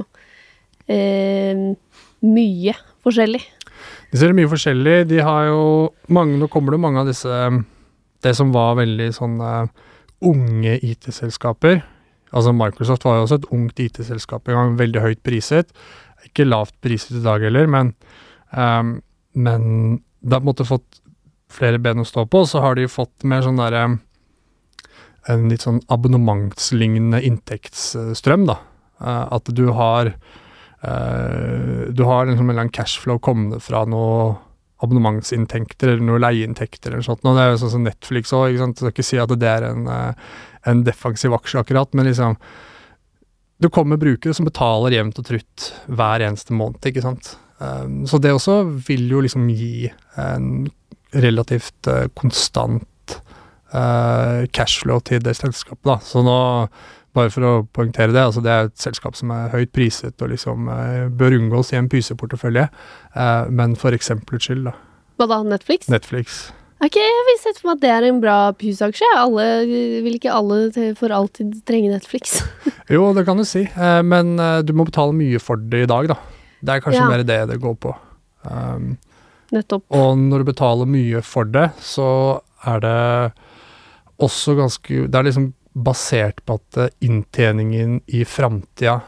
eh, 0.86 1.64
mye 2.22 2.76
forskjellig. 3.02 3.42
De 4.12 4.20
selger 4.20 4.38
mye 4.38 4.52
forskjellig. 4.52 4.96
De 5.10 5.18
har 5.26 5.48
jo 5.50 5.64
mange 6.12 6.38
Nå 6.38 6.46
kommer 6.52 6.76
det 6.76 6.82
mange 6.82 7.02
av 7.02 7.08
disse 7.08 7.30
Det 8.20 8.34
som 8.36 8.50
var 8.52 8.74
veldig 8.78 9.08
sånne 9.16 9.50
unge 10.26 10.76
IT-selskaper. 10.84 11.80
Altså 12.30 12.52
Microsoft 12.54 13.04
var 13.06 13.18
jo 13.18 13.26
også 13.26 13.40
et 13.40 13.48
ungt 13.56 13.82
IT-selskap 13.82 14.48
en 14.48 14.58
gang, 14.58 14.76
veldig 14.78 15.02
høyt 15.04 15.22
priset. 15.26 15.72
Ikke 16.26 16.46
lavt 16.46 16.76
priset 16.84 17.18
i 17.18 17.24
dag 17.24 17.42
heller, 17.46 17.70
men, 17.70 17.94
um, 18.52 18.98
men 19.34 19.64
det 20.20 20.36
har 20.36 20.42
på 20.42 20.44
en 20.44 20.50
måte 20.52 20.68
fått 20.68 21.00
flere 21.50 21.80
ben 21.82 22.02
å 22.02 22.06
stå 22.06 22.26
på. 22.30 22.44
Så 22.46 22.62
har 22.62 22.78
de 22.78 22.90
fått 22.90 23.26
mer 23.26 23.44
sånn 23.46 23.60
derre 23.60 23.98
En 25.28 25.50
litt 25.50 25.60
sånn 25.60 25.82
abonnementslignende 25.92 27.18
inntektsstrøm, 27.28 28.46
da. 28.48 28.54
Eh, 29.04 29.26
at 29.36 29.50
du 29.52 29.66
har 29.76 30.08
Eh, 30.82 31.92
du 31.92 32.04
har 32.04 32.26
liksom 32.26 32.46
en 32.46 32.50
eller 32.50 32.60
annen 32.64 32.72
cashflow 32.72 33.18
kommende 33.20 33.60
fra 33.60 33.84
noe 33.88 34.36
abonnementsinntekter 34.84 35.92
eller 35.92 36.06
noe 36.06 36.22
leieinntekter 36.22 36.94
eller 36.94 37.04
sånt. 37.04 37.24
Og 37.24 37.36
det 37.36 37.44
er 37.44 37.52
jo 37.52 37.60
sånn 37.62 37.74
som 37.74 37.86
Netflix 37.86 38.34
òg, 38.36 38.48
ikke 38.50 38.62
sant. 38.64 38.80
Jeg 38.80 38.86
skal 38.86 38.94
ikke 38.94 39.08
si 39.10 39.20
at 39.22 39.34
det 39.40 39.50
er 39.50 39.68
en, 39.70 39.86
eh, 39.92 40.34
en 40.72 40.82
defensiv 40.86 41.36
aksje 41.36 41.62
akkurat, 41.62 41.94
men 41.94 42.10
liksom 42.10 42.36
Du 43.60 43.68
kommer 43.68 43.98
brukere 44.00 44.32
som 44.32 44.46
betaler 44.46 44.94
jevnt 44.94 45.18
og 45.20 45.24
trutt 45.26 45.72
hver 45.84 46.22
eneste 46.24 46.54
måned, 46.56 46.80
ikke 46.80 47.02
sant. 47.04 47.36
Um, 47.60 48.06
så 48.08 48.16
det 48.16 48.32
også 48.32 48.62
vil 48.88 49.04
jo 49.10 49.20
liksom 49.20 49.50
gi 49.52 49.90
en 50.16 50.70
relativt 51.12 51.90
uh, 51.92 52.06
konstant 52.16 53.20
uh, 53.74 54.46
cashflow 54.48 55.02
til 55.04 55.20
det 55.20 55.36
selskapet, 55.36 55.84
da. 55.84 55.98
Så 56.00 56.24
nå 56.24 56.38
bare 57.16 57.30
for 57.34 57.46
å 57.46 57.52
poengtere 57.74 58.14
det, 58.14 58.22
altså 58.22 58.42
det 58.44 58.52
er 58.54 58.68
et 58.68 58.78
selskap 58.80 59.16
som 59.18 59.32
er 59.34 59.50
høyt 59.54 59.72
priset 59.74 60.22
og 60.22 60.30
liksom 60.32 60.68
eh, 60.70 61.08
bør 61.10 61.36
unngås 61.40 61.72
i 61.74 61.78
en 61.80 61.88
pyseportefølje, 61.90 62.68
eh, 63.14 63.50
men 63.50 63.74
for 63.78 63.96
eksempelets 63.96 64.46
skyld, 64.46 64.68
da. 64.70 64.74
Hva 65.18 65.26
da, 65.32 65.40
Netflix? 65.44 65.90
Netflix. 65.92 66.40
Ok, 66.80 66.96
jeg 66.96 67.24
vil 67.26 67.38
sett 67.42 67.58
for 67.60 67.68
meg 67.70 67.76
at 67.76 67.82
det 67.82 67.90
er 67.92 68.06
en 68.08 68.20
bra 68.22 68.36
pysaksje. 68.56 69.08
Alle, 69.20 69.44
vil 70.00 70.14
ikke 70.16 70.32
alle 70.32 70.70
for 70.96 71.12
alltid 71.12 71.58
trenge 71.68 71.90
Netflix? 71.92 72.38
Jo, 72.94 73.10
det 73.14 73.22
kan 73.28 73.38
du 73.38 73.44
si, 73.46 73.66
eh, 73.68 74.00
men 74.02 74.32
du 74.66 74.72
må 74.74 74.86
betale 74.88 75.14
mye 75.14 75.38
for 75.42 75.60
det 75.60 75.84
i 75.84 75.90
dag, 75.90 76.08
da. 76.14 76.16
Det 76.60 76.72
er 76.74 76.82
kanskje 76.84 77.02
Ja. 77.02 77.08
mer 77.10 77.22
det 77.24 77.40
det 77.52 77.60
går 77.62 77.76
på. 77.80 77.92
Um, 78.48 78.94
Nettopp. 79.52 79.84
og 79.92 80.16
når 80.18 80.40
du 80.40 80.48
betaler 80.52 80.88
mye 80.88 81.20
for 81.26 81.44
det, 81.44 81.68
så 81.82 82.40
er 82.64 82.80
det 82.80 83.32
også 84.20 84.54
ganske 84.56 85.08
Det 85.10 85.14
er 85.16 85.26
liksom 85.26 85.52
basert 85.72 86.42
på 86.46 86.58
at 86.58 86.80
eh, 86.80 86.92
inntjeningen 87.06 88.00
i 88.10 88.24
framtida 88.28 89.00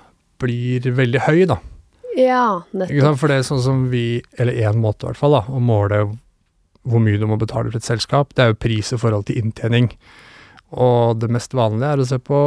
blir 0.42 0.88
veldig 0.96 1.22
høy, 1.26 1.44
da. 1.50 1.58
Ja, 2.18 2.62
nettopp. 2.76 3.18
For 3.20 3.30
det 3.30 3.40
er 3.40 3.46
sånn 3.46 3.62
som 3.64 3.86
vi, 3.92 4.20
eller 4.40 4.58
én 4.66 4.80
måte 4.82 5.06
i 5.06 5.10
hvert 5.10 5.20
fall, 5.20 5.38
da, 5.38 5.46
å 5.48 5.62
måle 5.62 6.04
hvor 6.82 7.02
mye 7.02 7.18
du 7.20 7.28
må 7.30 7.38
betale 7.38 7.70
for 7.70 7.78
et 7.78 7.86
selskap, 7.86 8.32
det 8.34 8.44
er 8.44 8.52
jo 8.52 8.62
pris 8.64 8.90
i 8.92 8.98
forhold 8.98 9.28
til 9.28 9.38
inntjening. 9.38 9.92
Og 10.74 11.20
det 11.22 11.30
mest 11.32 11.54
vanlige 11.54 11.92
er 11.94 12.02
å 12.02 12.08
se 12.08 12.18
på 12.18 12.40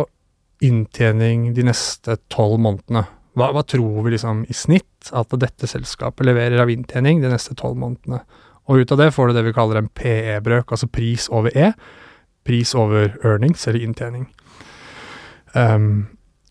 inntjening 0.66 1.54
de 1.56 1.66
neste 1.68 2.18
tolv 2.32 2.60
månedene. 2.64 3.06
Hva, 3.36 3.52
hva 3.56 3.64
tror 3.68 4.04
vi 4.06 4.16
liksom 4.16 4.46
i 4.48 4.56
snitt 4.56 5.12
at 5.16 5.34
dette 5.40 5.68
selskapet 5.68 6.28
leverer 6.28 6.62
av 6.64 6.72
inntjening 6.72 7.22
de 7.24 7.32
neste 7.32 7.56
tolv 7.60 7.80
månedene? 7.80 8.22
Og 8.66 8.82
ut 8.82 8.94
av 8.96 9.02
det 9.02 9.12
får 9.14 9.30
du 9.30 9.38
det 9.38 9.46
vi 9.46 9.56
kaller 9.56 9.80
en 9.80 9.92
PE-brøk, 9.94 10.74
altså 10.74 10.90
pris 10.90 11.28
over 11.30 11.54
E. 11.56 11.72
Pris 12.46 12.76
over 12.78 13.16
earnings, 13.26 13.68
eller 13.68 13.82
inntjening. 13.84 14.28
Um, 15.56 16.08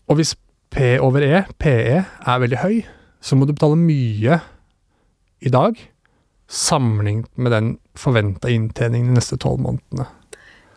og 0.07 0.19
hvis 0.19 0.35
P 0.73 0.97
over 0.99 1.23
E, 1.23 1.43
PE, 1.59 2.03
er 2.03 2.41
veldig 2.43 2.59
høy, 2.59 2.81
så 3.21 3.37
må 3.37 3.45
du 3.47 3.53
betale 3.55 3.79
mye 3.79 4.39
i 5.41 5.51
dag, 5.53 5.79
sammenlignet 6.51 7.31
med 7.37 7.53
den 7.53 7.71
forventa 7.97 8.51
inntjeningen 8.51 9.13
de 9.13 9.19
neste 9.19 9.37
tolv 9.41 9.63
månedene. 9.63 10.07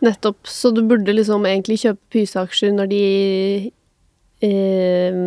Nettopp. 0.01 0.47
Så 0.47 0.71
du 0.71 0.81
burde 0.87 1.13
liksom 1.13 1.45
egentlig 1.45 1.81
kjøpe 1.83 2.15
pyseaksjer 2.15 2.71
når 2.77 2.89
de 2.93 3.03
eh, 4.47 5.23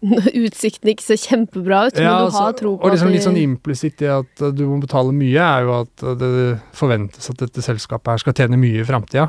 utsiktene 0.46 0.94
ikke 0.94 1.04
ser 1.04 1.20
kjempebra 1.20 1.82
ut, 1.88 1.98
men 1.98 2.06
du 2.06 2.12
altså, 2.12 2.44
har 2.46 2.54
tro 2.56 2.72
på 2.78 2.88
og 2.88 2.94
liksom 2.94 3.12
litt 3.12 3.26
sånn 3.26 3.40
implisitt 3.40 4.00
i 4.04 4.08
at 4.08 4.44
uh, 4.44 4.48
du 4.54 4.64
må 4.68 4.78
betale 4.80 5.12
mye, 5.12 5.44
er 5.44 5.66
jo 5.66 5.74
at 5.82 6.06
uh, 6.06 6.14
det 6.18 6.30
forventes 6.76 7.28
at 7.32 7.42
dette 7.42 7.64
selskapet 7.64 8.14
her 8.14 8.22
skal 8.24 8.36
tjene 8.38 8.60
mye 8.60 8.80
i 8.80 8.88
framtida. 8.88 9.28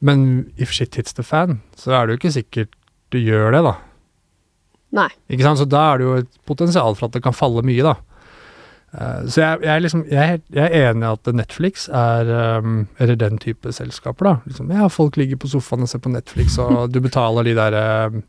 Men 0.00 0.50
if 0.56 0.72
shit 0.74 0.96
hits 0.96 1.14
the 1.14 1.22
fan, 1.26 1.60
så 1.78 1.94
er 1.94 2.06
det 2.06 2.16
jo 2.16 2.22
ikke 2.22 2.36
sikkert 2.40 2.76
du 3.10 3.18
gjør 3.20 3.54
det, 3.54 3.62
da. 3.66 3.74
Nei. 5.00 5.10
Ikke 5.30 5.46
sant? 5.46 5.60
Så 5.60 5.66
da 5.70 5.82
er 5.92 6.00
det 6.00 6.06
jo 6.06 6.14
et 6.22 6.30
potensial 6.48 6.96
for 6.98 7.08
at 7.08 7.16
det 7.16 7.22
kan 7.24 7.36
falle 7.36 7.62
mye, 7.66 7.84
da. 7.84 7.94
Eh, 8.90 9.26
så 9.30 9.42
jeg, 9.42 9.60
jeg, 9.62 9.70
er 9.70 9.84
liksom, 9.84 10.04
jeg, 10.10 10.18
er 10.18 10.40
jeg 10.56 10.66
er 10.66 10.90
enig 10.90 11.06
i 11.06 11.10
at 11.12 11.30
Netflix 11.36 11.84
er 11.94 12.30
um, 12.58 12.88
Eller 12.98 13.14
den 13.18 13.38
type 13.38 13.70
selskaper, 13.74 14.26
da. 14.26 14.34
Liksom, 14.50 14.72
ja, 14.74 14.88
folk 14.90 15.18
ligger 15.20 15.38
på 15.38 15.50
sofaen 15.52 15.86
og 15.86 15.92
ser 15.92 16.02
på 16.02 16.10
Netflix, 16.10 16.58
og 16.58 16.88
du 16.94 17.00
betaler 17.02 17.46
de 17.46 17.56
der 17.58 17.78
um, 18.10 18.22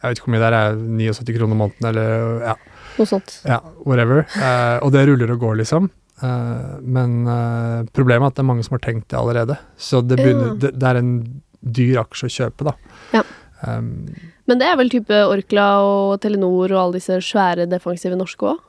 Jeg 0.00 0.08
vet 0.10 0.18
ikke 0.20 0.28
hvor 0.28 0.34
mye 0.36 0.42
det 0.42 0.50
er, 0.50 0.58
er 0.58 0.76
79 1.14 1.36
kroner 1.38 1.58
måneden, 1.60 1.88
eller 1.90 2.44
ja, 2.46 2.54
Noe 2.98 3.06
sånt. 3.08 3.34
ja 3.44 3.58
whatever. 3.84 4.22
Eh, 4.36 4.78
og 4.84 4.92
det 4.94 5.02
ruller 5.08 5.34
og 5.34 5.42
går, 5.44 5.58
liksom. 5.60 5.90
Eh, 6.22 6.78
men 6.96 7.18
eh, 7.28 7.82
problemet 7.96 8.24
er 8.24 8.32
at 8.32 8.38
det 8.38 8.44
er 8.44 8.48
mange 8.52 8.64
som 8.66 8.76
har 8.78 8.84
tenkt 8.86 9.08
det 9.12 9.18
allerede. 9.20 9.58
Så 9.76 10.00
det, 10.06 10.16
begynner, 10.20 10.54
Ja. 10.54 10.56
det, 10.64 10.72
det 10.80 10.88
er 10.90 11.00
en 11.02 11.12
dyr 11.60 12.00
aksje 12.00 12.30
å 12.30 12.34
kjøpe, 12.38 12.64
da. 12.70 12.74
Ja. 13.12 13.22
Um, 13.60 14.08
Men 14.48 14.56
det 14.62 14.70
er 14.70 14.76
vel 14.80 14.88
type 14.88 15.12
Orkla 15.28 15.66
og 15.84 16.14
Telenor 16.24 16.72
og 16.72 16.78
alle 16.80 16.96
disse 16.96 17.18
svære 17.20 17.66
defensive 17.68 18.16
norske 18.16 18.54
òg? 18.54 18.62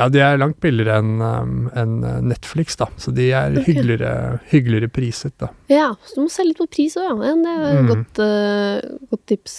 Ja, 0.00 0.06
de 0.08 0.22
er 0.24 0.38
langt 0.40 0.56
billigere 0.64 0.96
enn 1.02 1.20
um, 1.20 1.66
en 1.76 1.98
Netflix, 2.24 2.78
da. 2.80 2.86
Så 2.96 3.12
de 3.12 3.26
er 3.36 3.52
okay. 3.52 3.66
hyggeligere, 3.68 4.12
hyggeligere 4.48 4.88
priset, 4.88 5.34
da. 5.42 5.50
Ja, 5.68 5.90
så 6.08 6.16
du 6.16 6.22
må 6.24 6.32
selge 6.32 6.54
litt 6.54 6.62
på 6.62 6.70
pris 6.72 6.96
òg, 6.96 7.04
ja. 7.20 7.28
ja. 7.28 7.36
Det 7.36 7.52
er 7.52 7.68
et 7.68 7.84
Mm. 7.84 7.90
godt, 7.92 8.22
uh, 8.24 9.06
godt 9.12 9.26
tips. 9.28 9.58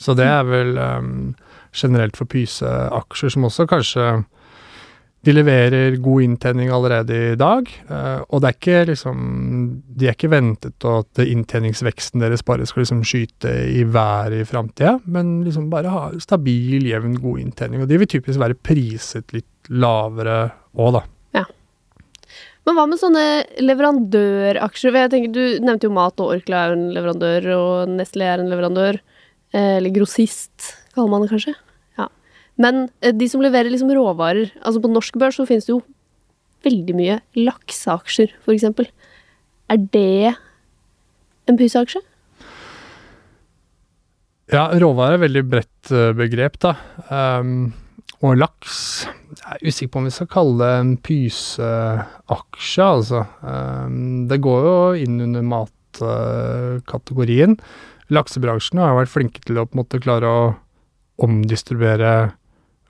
Så 0.00 0.16
det 0.16 0.26
er 0.26 0.44
vel 0.48 0.78
um, 0.80 1.32
generelt 1.76 2.16
for 2.18 2.28
pyseaksjer, 2.30 3.34
som 3.34 3.48
også 3.48 3.66
kanskje 3.70 4.10
De 5.20 5.34
leverer 5.34 5.98
god 6.00 6.24
inntjening 6.24 6.70
allerede 6.72 7.16
i 7.34 7.36
dag, 7.36 7.66
eh, 7.68 8.22
og 8.32 8.40
det 8.40 8.48
er 8.48 8.54
ikke 8.56 8.78
liksom 8.88 9.18
De 9.84 10.08
er 10.08 10.16
ikke 10.16 10.30
ventet 10.32 10.86
at 10.88 11.20
inntjeningsveksten 11.20 12.24
deres 12.24 12.40
bare 12.40 12.64
skal 12.64 12.86
liksom 12.86 13.04
skyte 13.04 13.52
i 13.68 13.84
været 13.84 14.40
i 14.40 14.48
framtida, 14.48 14.96
men 15.04 15.42
liksom 15.44 15.68
bare 15.68 15.92
ha 15.92 16.06
stabil, 16.24 16.88
jevn, 16.88 17.20
god 17.20 17.44
inntjening. 17.44 17.84
Og 17.84 17.92
de 17.92 18.00
vil 18.00 18.08
typisk 18.08 18.40
være 18.40 18.56
priset 18.56 19.36
litt 19.36 19.68
lavere 19.68 20.46
òg, 20.72 20.94
da. 20.96 21.04
Men 22.68 22.76
hva 22.76 22.84
med 22.86 23.00
sånne 23.00 23.26
leverandøraksjer? 23.64 24.96
Jeg 25.02 25.10
tenker, 25.12 25.32
Du 25.32 25.64
nevnte 25.64 25.88
jo 25.88 25.94
Mat, 25.96 26.20
og 26.20 26.36
Orkla 26.36 26.66
er 26.66 26.76
en 26.76 26.90
leverandør, 26.94 27.48
og 27.56 27.94
Nestlé 27.96 28.28
er 28.28 28.42
en 28.42 28.52
leverandør. 28.52 29.00
Eh, 29.50 29.76
eller 29.78 29.90
grossist, 29.90 30.74
kaller 30.94 31.10
man 31.10 31.24
det 31.24 31.30
kanskje. 31.32 31.54
Ja. 31.98 32.06
Men 32.60 32.84
eh, 33.02 33.14
de 33.16 33.26
som 33.30 33.42
leverer 33.42 33.70
liksom 33.72 33.90
råvarer 33.90 34.52
Altså 34.60 34.82
på 34.82 34.92
norsk 34.92 35.18
børs 35.18 35.36
så 35.40 35.46
finnes 35.48 35.66
det 35.66 35.74
jo 35.74 35.82
veldig 36.66 36.94
mye 36.94 37.16
lakseaksjer, 37.38 38.30
for 38.44 38.52
eksempel. 38.54 38.86
Er 39.72 39.78
det 39.94 40.34
en 41.48 41.58
pyseaksje? 41.58 42.00
Ja, 44.50 44.66
råvare 44.82 45.14
er 45.14 45.22
veldig 45.24 45.44
bredt 45.46 45.92
uh, 45.94 46.10
begrep, 46.18 46.58
da. 46.60 46.74
Um, 47.08 47.72
og 48.20 48.36
laks 48.36 49.06
Jeg 49.06 49.52
er 49.54 49.62
usikker 49.62 49.92
på 49.94 49.98
om 50.00 50.06
vi 50.08 50.12
skal 50.12 50.32
kalle 50.34 50.58
det 50.60 50.70
en 50.80 50.96
pyseaksje, 51.06 52.84
altså. 52.84 53.24
Um, 53.40 54.26
det 54.28 54.42
går 54.44 54.60
jo 54.66 54.74
inn 55.06 55.16
under 55.28 55.42
matkategorien. 55.54 57.52
Uh, 57.56 57.64
Laksebransjen 58.10 58.82
har 58.82 58.98
vært 58.98 59.12
flinke 59.12 59.42
til 59.46 59.60
å 59.60 59.66
på 59.68 59.76
en 59.76 59.82
måte 59.82 60.02
klare 60.02 60.28
å 60.28 60.44
omdistribuere 61.20 62.32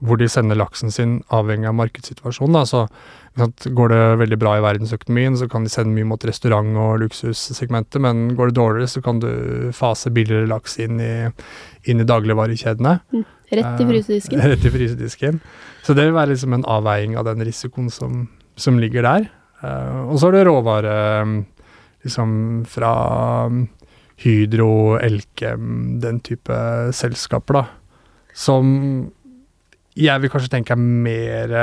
hvor 0.01 0.17
de 0.17 0.29
sender 0.33 0.57
laksen 0.57 0.93
sin, 0.93 1.19
avhengig 1.29 1.69
av 1.69 1.77
markedssituasjonen. 1.77 2.57
Da. 2.57 2.65
Så 2.69 2.87
Går 3.39 3.93
det 3.93 3.99
veldig 4.19 4.37
bra 4.41 4.57
i 4.59 4.63
verdensøkonomien, 4.65 5.37
så 5.39 5.47
kan 5.49 5.63
de 5.63 5.71
sende 5.71 5.95
mye 5.95 6.09
mot 6.09 6.25
restaurant- 6.27 6.77
og 6.83 6.99
luksussegmentet, 7.05 8.01
men 8.03 8.35
går 8.35 8.51
det 8.51 8.57
dårligere, 8.59 8.89
så 8.91 9.03
kan 9.05 9.21
du 9.23 9.71
fase 9.73 10.11
billigere 10.11 10.49
laks 10.51 10.79
inn 10.83 10.99
i, 11.01 11.31
inn 11.87 12.03
i 12.03 12.09
dagligvarekjedene. 12.09 12.97
Mm. 13.15 13.25
Rett 13.61 13.81
i 13.81 13.87
frysedisken. 13.87 14.41
Eh, 14.41 14.49
rett 14.53 14.67
i 14.67 14.73
frysedisken. 14.75 15.41
Så 15.87 15.95
det 15.95 16.09
vil 16.09 16.19
være 16.19 16.35
liksom 16.35 16.59
en 16.59 16.67
avveiing 16.67 17.15
av 17.17 17.29
den 17.31 17.47
risikoen 17.47 17.89
som, 17.95 18.27
som 18.59 18.83
ligger 18.83 19.07
der. 19.07 19.31
Eh, 19.63 20.01
og 20.11 20.19
så 20.19 20.33
er 20.33 20.41
det 20.41 20.45
råvare 20.51 20.97
liksom 22.03 22.35
fra 22.69 22.93
Hydro, 24.21 24.99
Elkem, 25.01 26.01
den 26.03 26.21
type 26.25 26.57
selskaper, 26.97 27.61
da. 27.61 27.65
Som 28.37 28.69
jeg 29.99 30.23
vil 30.23 30.31
kanskje 30.33 30.53
tenke 30.53 30.77
er 30.77 30.81
mer 30.81 31.55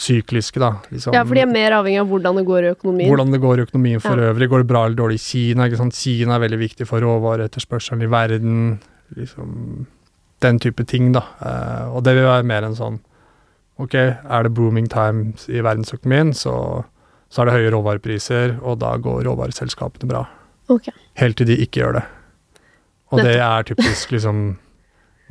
sykliske, 0.00 0.60
da. 0.62 0.72
Liksom. 0.90 1.14
Ja, 1.14 1.22
for 1.28 1.36
de 1.36 1.44
er 1.44 1.50
mer 1.50 1.76
avhengig 1.76 2.00
av 2.02 2.08
hvordan 2.10 2.40
det 2.40 2.46
går 2.48 2.66
i 2.66 2.72
økonomien? 2.74 3.10
Hvordan 3.12 3.34
det 3.34 3.40
går 3.42 3.60
i 3.60 3.64
økonomien 3.68 4.02
for 4.02 4.20
ja. 4.20 4.30
øvrig. 4.32 4.48
Går 4.50 4.64
det 4.64 4.70
bra 4.70 4.84
eller 4.86 4.98
dårlig 4.98 5.20
i 5.20 5.24
Kina? 5.24 5.68
Ikke 5.68 5.80
sant? 5.82 5.96
Kina 5.96 6.36
er 6.36 6.44
veldig 6.46 6.60
viktig 6.60 6.88
for 6.88 7.04
råvareetterspørselen 7.04 8.06
i 8.06 8.10
verden. 8.10 8.56
Liksom 9.18 9.86
den 10.40 10.60
type 10.62 10.86
ting, 10.88 11.12
da. 11.12 11.24
Uh, 11.40 11.96
og 11.96 12.04
det 12.06 12.16
vil 12.16 12.28
være 12.28 12.48
mer 12.48 12.66
enn 12.68 12.78
sånn 12.78 13.00
Ok, 13.80 13.94
er 13.96 14.44
det 14.44 14.50
booming 14.52 14.90
times 14.92 15.46
i 15.48 15.62
verdensøkonomien, 15.64 16.34
så, 16.36 16.52
så 17.32 17.40
er 17.40 17.48
det 17.48 17.54
høye 17.54 17.70
råvarepriser, 17.72 18.58
og 18.60 18.76
da 18.82 18.90
går 19.00 19.22
råvareselskapene 19.24 20.10
bra. 20.10 20.20
Okay. 20.70 20.94
Helt 21.18 21.38
til 21.40 21.48
de 21.50 21.58
ikke 21.64 21.82
gjør 21.82 21.98
det. 21.98 22.06
Og 23.10 23.22
det 23.26 23.36
er 23.42 23.66
typisk 23.66 24.12
liksom 24.14 24.42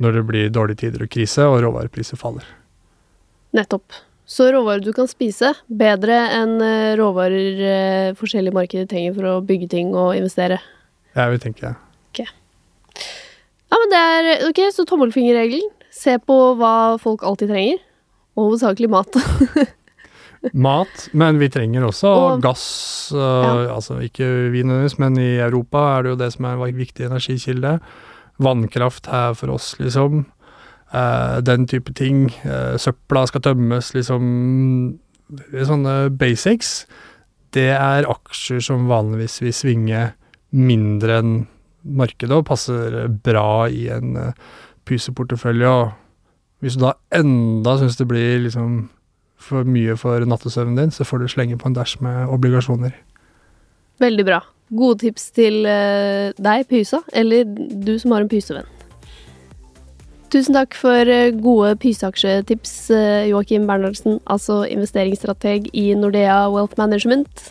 når 0.00 0.16
det 0.16 0.22
blir 0.28 0.52
dårlige 0.52 0.86
tider 0.86 1.04
og 1.04 1.10
krise, 1.12 1.44
og 1.44 1.60
råvarepriser 1.64 2.20
faller. 2.20 2.46
Nettopp. 3.56 3.92
Så 4.30 4.46
råvarer 4.54 4.84
du 4.84 4.92
kan 4.94 5.08
spise, 5.10 5.50
bedre 5.66 6.16
enn 6.36 6.60
eh, 6.62 6.92
råvarer 7.00 7.62
eh, 7.66 8.12
forskjellige 8.16 8.54
markeder 8.54 8.86
trenger 8.88 9.16
for 9.16 9.26
å 9.26 9.40
bygge 9.44 9.68
ting 9.72 9.90
og 9.90 10.14
investere. 10.14 10.60
Jeg 11.18 11.32
vil 11.32 11.42
tenke 11.42 11.64
det. 11.66 11.72
Okay. 12.12 12.28
Ja, 13.70 13.80
men 13.80 13.92
det 13.92 14.00
er 14.00 14.46
Ok, 14.46 14.62
så 14.74 14.86
tommelfingerregelen. 14.86 15.66
Se 15.90 16.14
på 16.22 16.36
hva 16.60 16.96
folk 17.02 17.24
alltid 17.26 17.50
trenger. 17.50 17.82
Og 18.38 18.52
hovedsakelig 18.52 18.92
mat. 18.92 19.18
mat, 20.56 21.08
men 21.12 21.38
vi 21.40 21.50
trenger 21.52 21.84
også 21.84 22.10
og, 22.10 22.42
gass. 22.44 22.64
Uh, 23.14 23.20
ja. 23.20 23.54
Altså 23.76 23.98
ikke 24.04 24.26
vi 24.54 24.64
nødvendigvis, 24.64 24.98
men 25.02 25.18
i 25.20 25.32
Europa 25.40 25.82
er 25.96 26.02
det 26.02 26.14
jo 26.14 26.20
det 26.22 26.30
som 26.34 26.48
er 26.48 26.64
en 26.64 26.80
viktig 26.80 27.06
energikilde. 27.06 27.76
Vannkraft 28.40 29.10
her 29.12 29.34
for 29.36 29.52
oss, 29.56 29.74
liksom. 29.80 30.24
Uh, 30.94 31.38
den 31.44 31.68
type 31.70 31.92
ting. 31.94 32.30
Uh, 32.44 32.78
søpla 32.80 33.26
skal 33.30 33.44
tømmes, 33.46 33.94
liksom 33.94 34.98
Sånne 35.30 36.10
basics. 36.18 36.88
Det 37.54 37.68
er 37.70 38.08
aksjer 38.10 38.58
som 38.64 38.88
vanligvis 38.90 39.36
vil 39.44 39.52
svinge 39.54 40.00
mindre 40.50 41.20
enn 41.20 41.36
markedet 41.86 42.34
og 42.34 42.48
passer 42.48 43.04
bra 43.22 43.68
i 43.70 43.84
en 43.94 44.16
uh, 44.18 44.32
pyseportefølje. 44.90 45.70
Og 45.70 46.64
hvis 46.64 46.76
du 46.76 46.82
da 46.82 46.96
enda 47.14 47.76
syns 47.78 48.00
det 48.00 48.08
blir 48.10 48.42
liksom 48.42 48.88
for 49.40 49.68
mye 49.68 49.96
for 49.98 50.26
nattesøvnen 50.28 50.78
din, 50.78 50.94
så 50.94 51.06
får 51.08 51.22
du 51.22 51.30
slenge 51.32 51.58
på 51.60 51.70
en 51.70 51.76
dæsj 51.76 51.98
med 52.04 52.34
obligasjoner. 52.36 52.92
Veldig 54.00 54.26
bra. 54.28 54.42
Gode 54.70 55.00
tips 55.02 55.30
til 55.36 55.64
deg, 55.64 56.66
pysa, 56.70 57.00
eller 57.16 57.48
du 57.48 57.96
som 57.98 58.14
har 58.14 58.22
en 58.22 58.30
pysevenn. 58.30 58.68
Tusen 60.30 60.54
takk 60.54 60.76
for 60.78 61.08
eh, 61.10 61.32
gode 61.42 61.72
pyseaksjetips, 61.82 62.74
eh, 62.94 63.30
Joakim 63.32 63.64
Bernhardsen, 63.66 64.20
altså 64.30 64.60
investeringsstrateg 64.70 65.66
i 65.74 65.88
Nordea 65.98 66.44
Wealth 66.52 66.78
Management. 66.78 67.48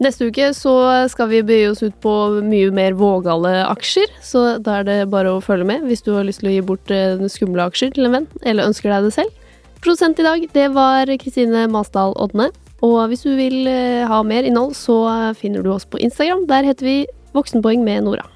Neste 0.00 0.30
uke 0.30 0.46
så 0.56 0.72
skal 1.12 1.28
vi 1.28 1.42
bøye 1.44 1.66
oss 1.68 1.82
ut 1.82 1.96
på 2.00 2.14
mye 2.46 2.70
mer 2.72 2.96
vågale 2.96 3.66
aksjer, 3.66 4.08
så 4.24 4.46
da 4.64 4.78
er 4.78 4.88
det 4.88 4.96
bare 5.12 5.34
å 5.34 5.42
følge 5.44 5.66
med 5.68 5.84
hvis 5.90 6.06
du 6.06 6.14
har 6.14 6.24
lyst 6.24 6.40
til 6.40 6.48
å 6.48 6.54
gi 6.54 6.64
bort 6.64 6.94
eh, 6.94 7.20
skumle 7.28 7.68
aksjer 7.68 7.92
til 7.92 8.08
en 8.08 8.16
venn, 8.16 8.30
eller 8.48 8.70
ønsker 8.70 8.94
deg 8.94 9.10
det 9.10 9.14
selv. 9.18 9.37
Prosent 9.84 10.18
i 10.18 10.26
dag, 10.26 10.48
det 10.52 10.68
var 10.74 11.10
Kristine 11.22 11.66
Masdal 11.70 12.16
Odne. 12.18 12.50
Og 12.82 12.98
hvis 13.10 13.22
du 13.26 13.32
vil 13.38 13.66
ha 14.10 14.22
mer 14.26 14.46
innhold, 14.46 14.74
så 14.78 14.98
finner 15.38 15.62
du 15.62 15.72
oss 15.74 15.86
på 15.86 16.00
Instagram. 16.02 16.46
Der 16.50 16.66
heter 16.66 16.86
vi 16.86 16.96
Voksenpoeng 17.34 17.84
med 17.86 18.06
Nora. 18.06 18.26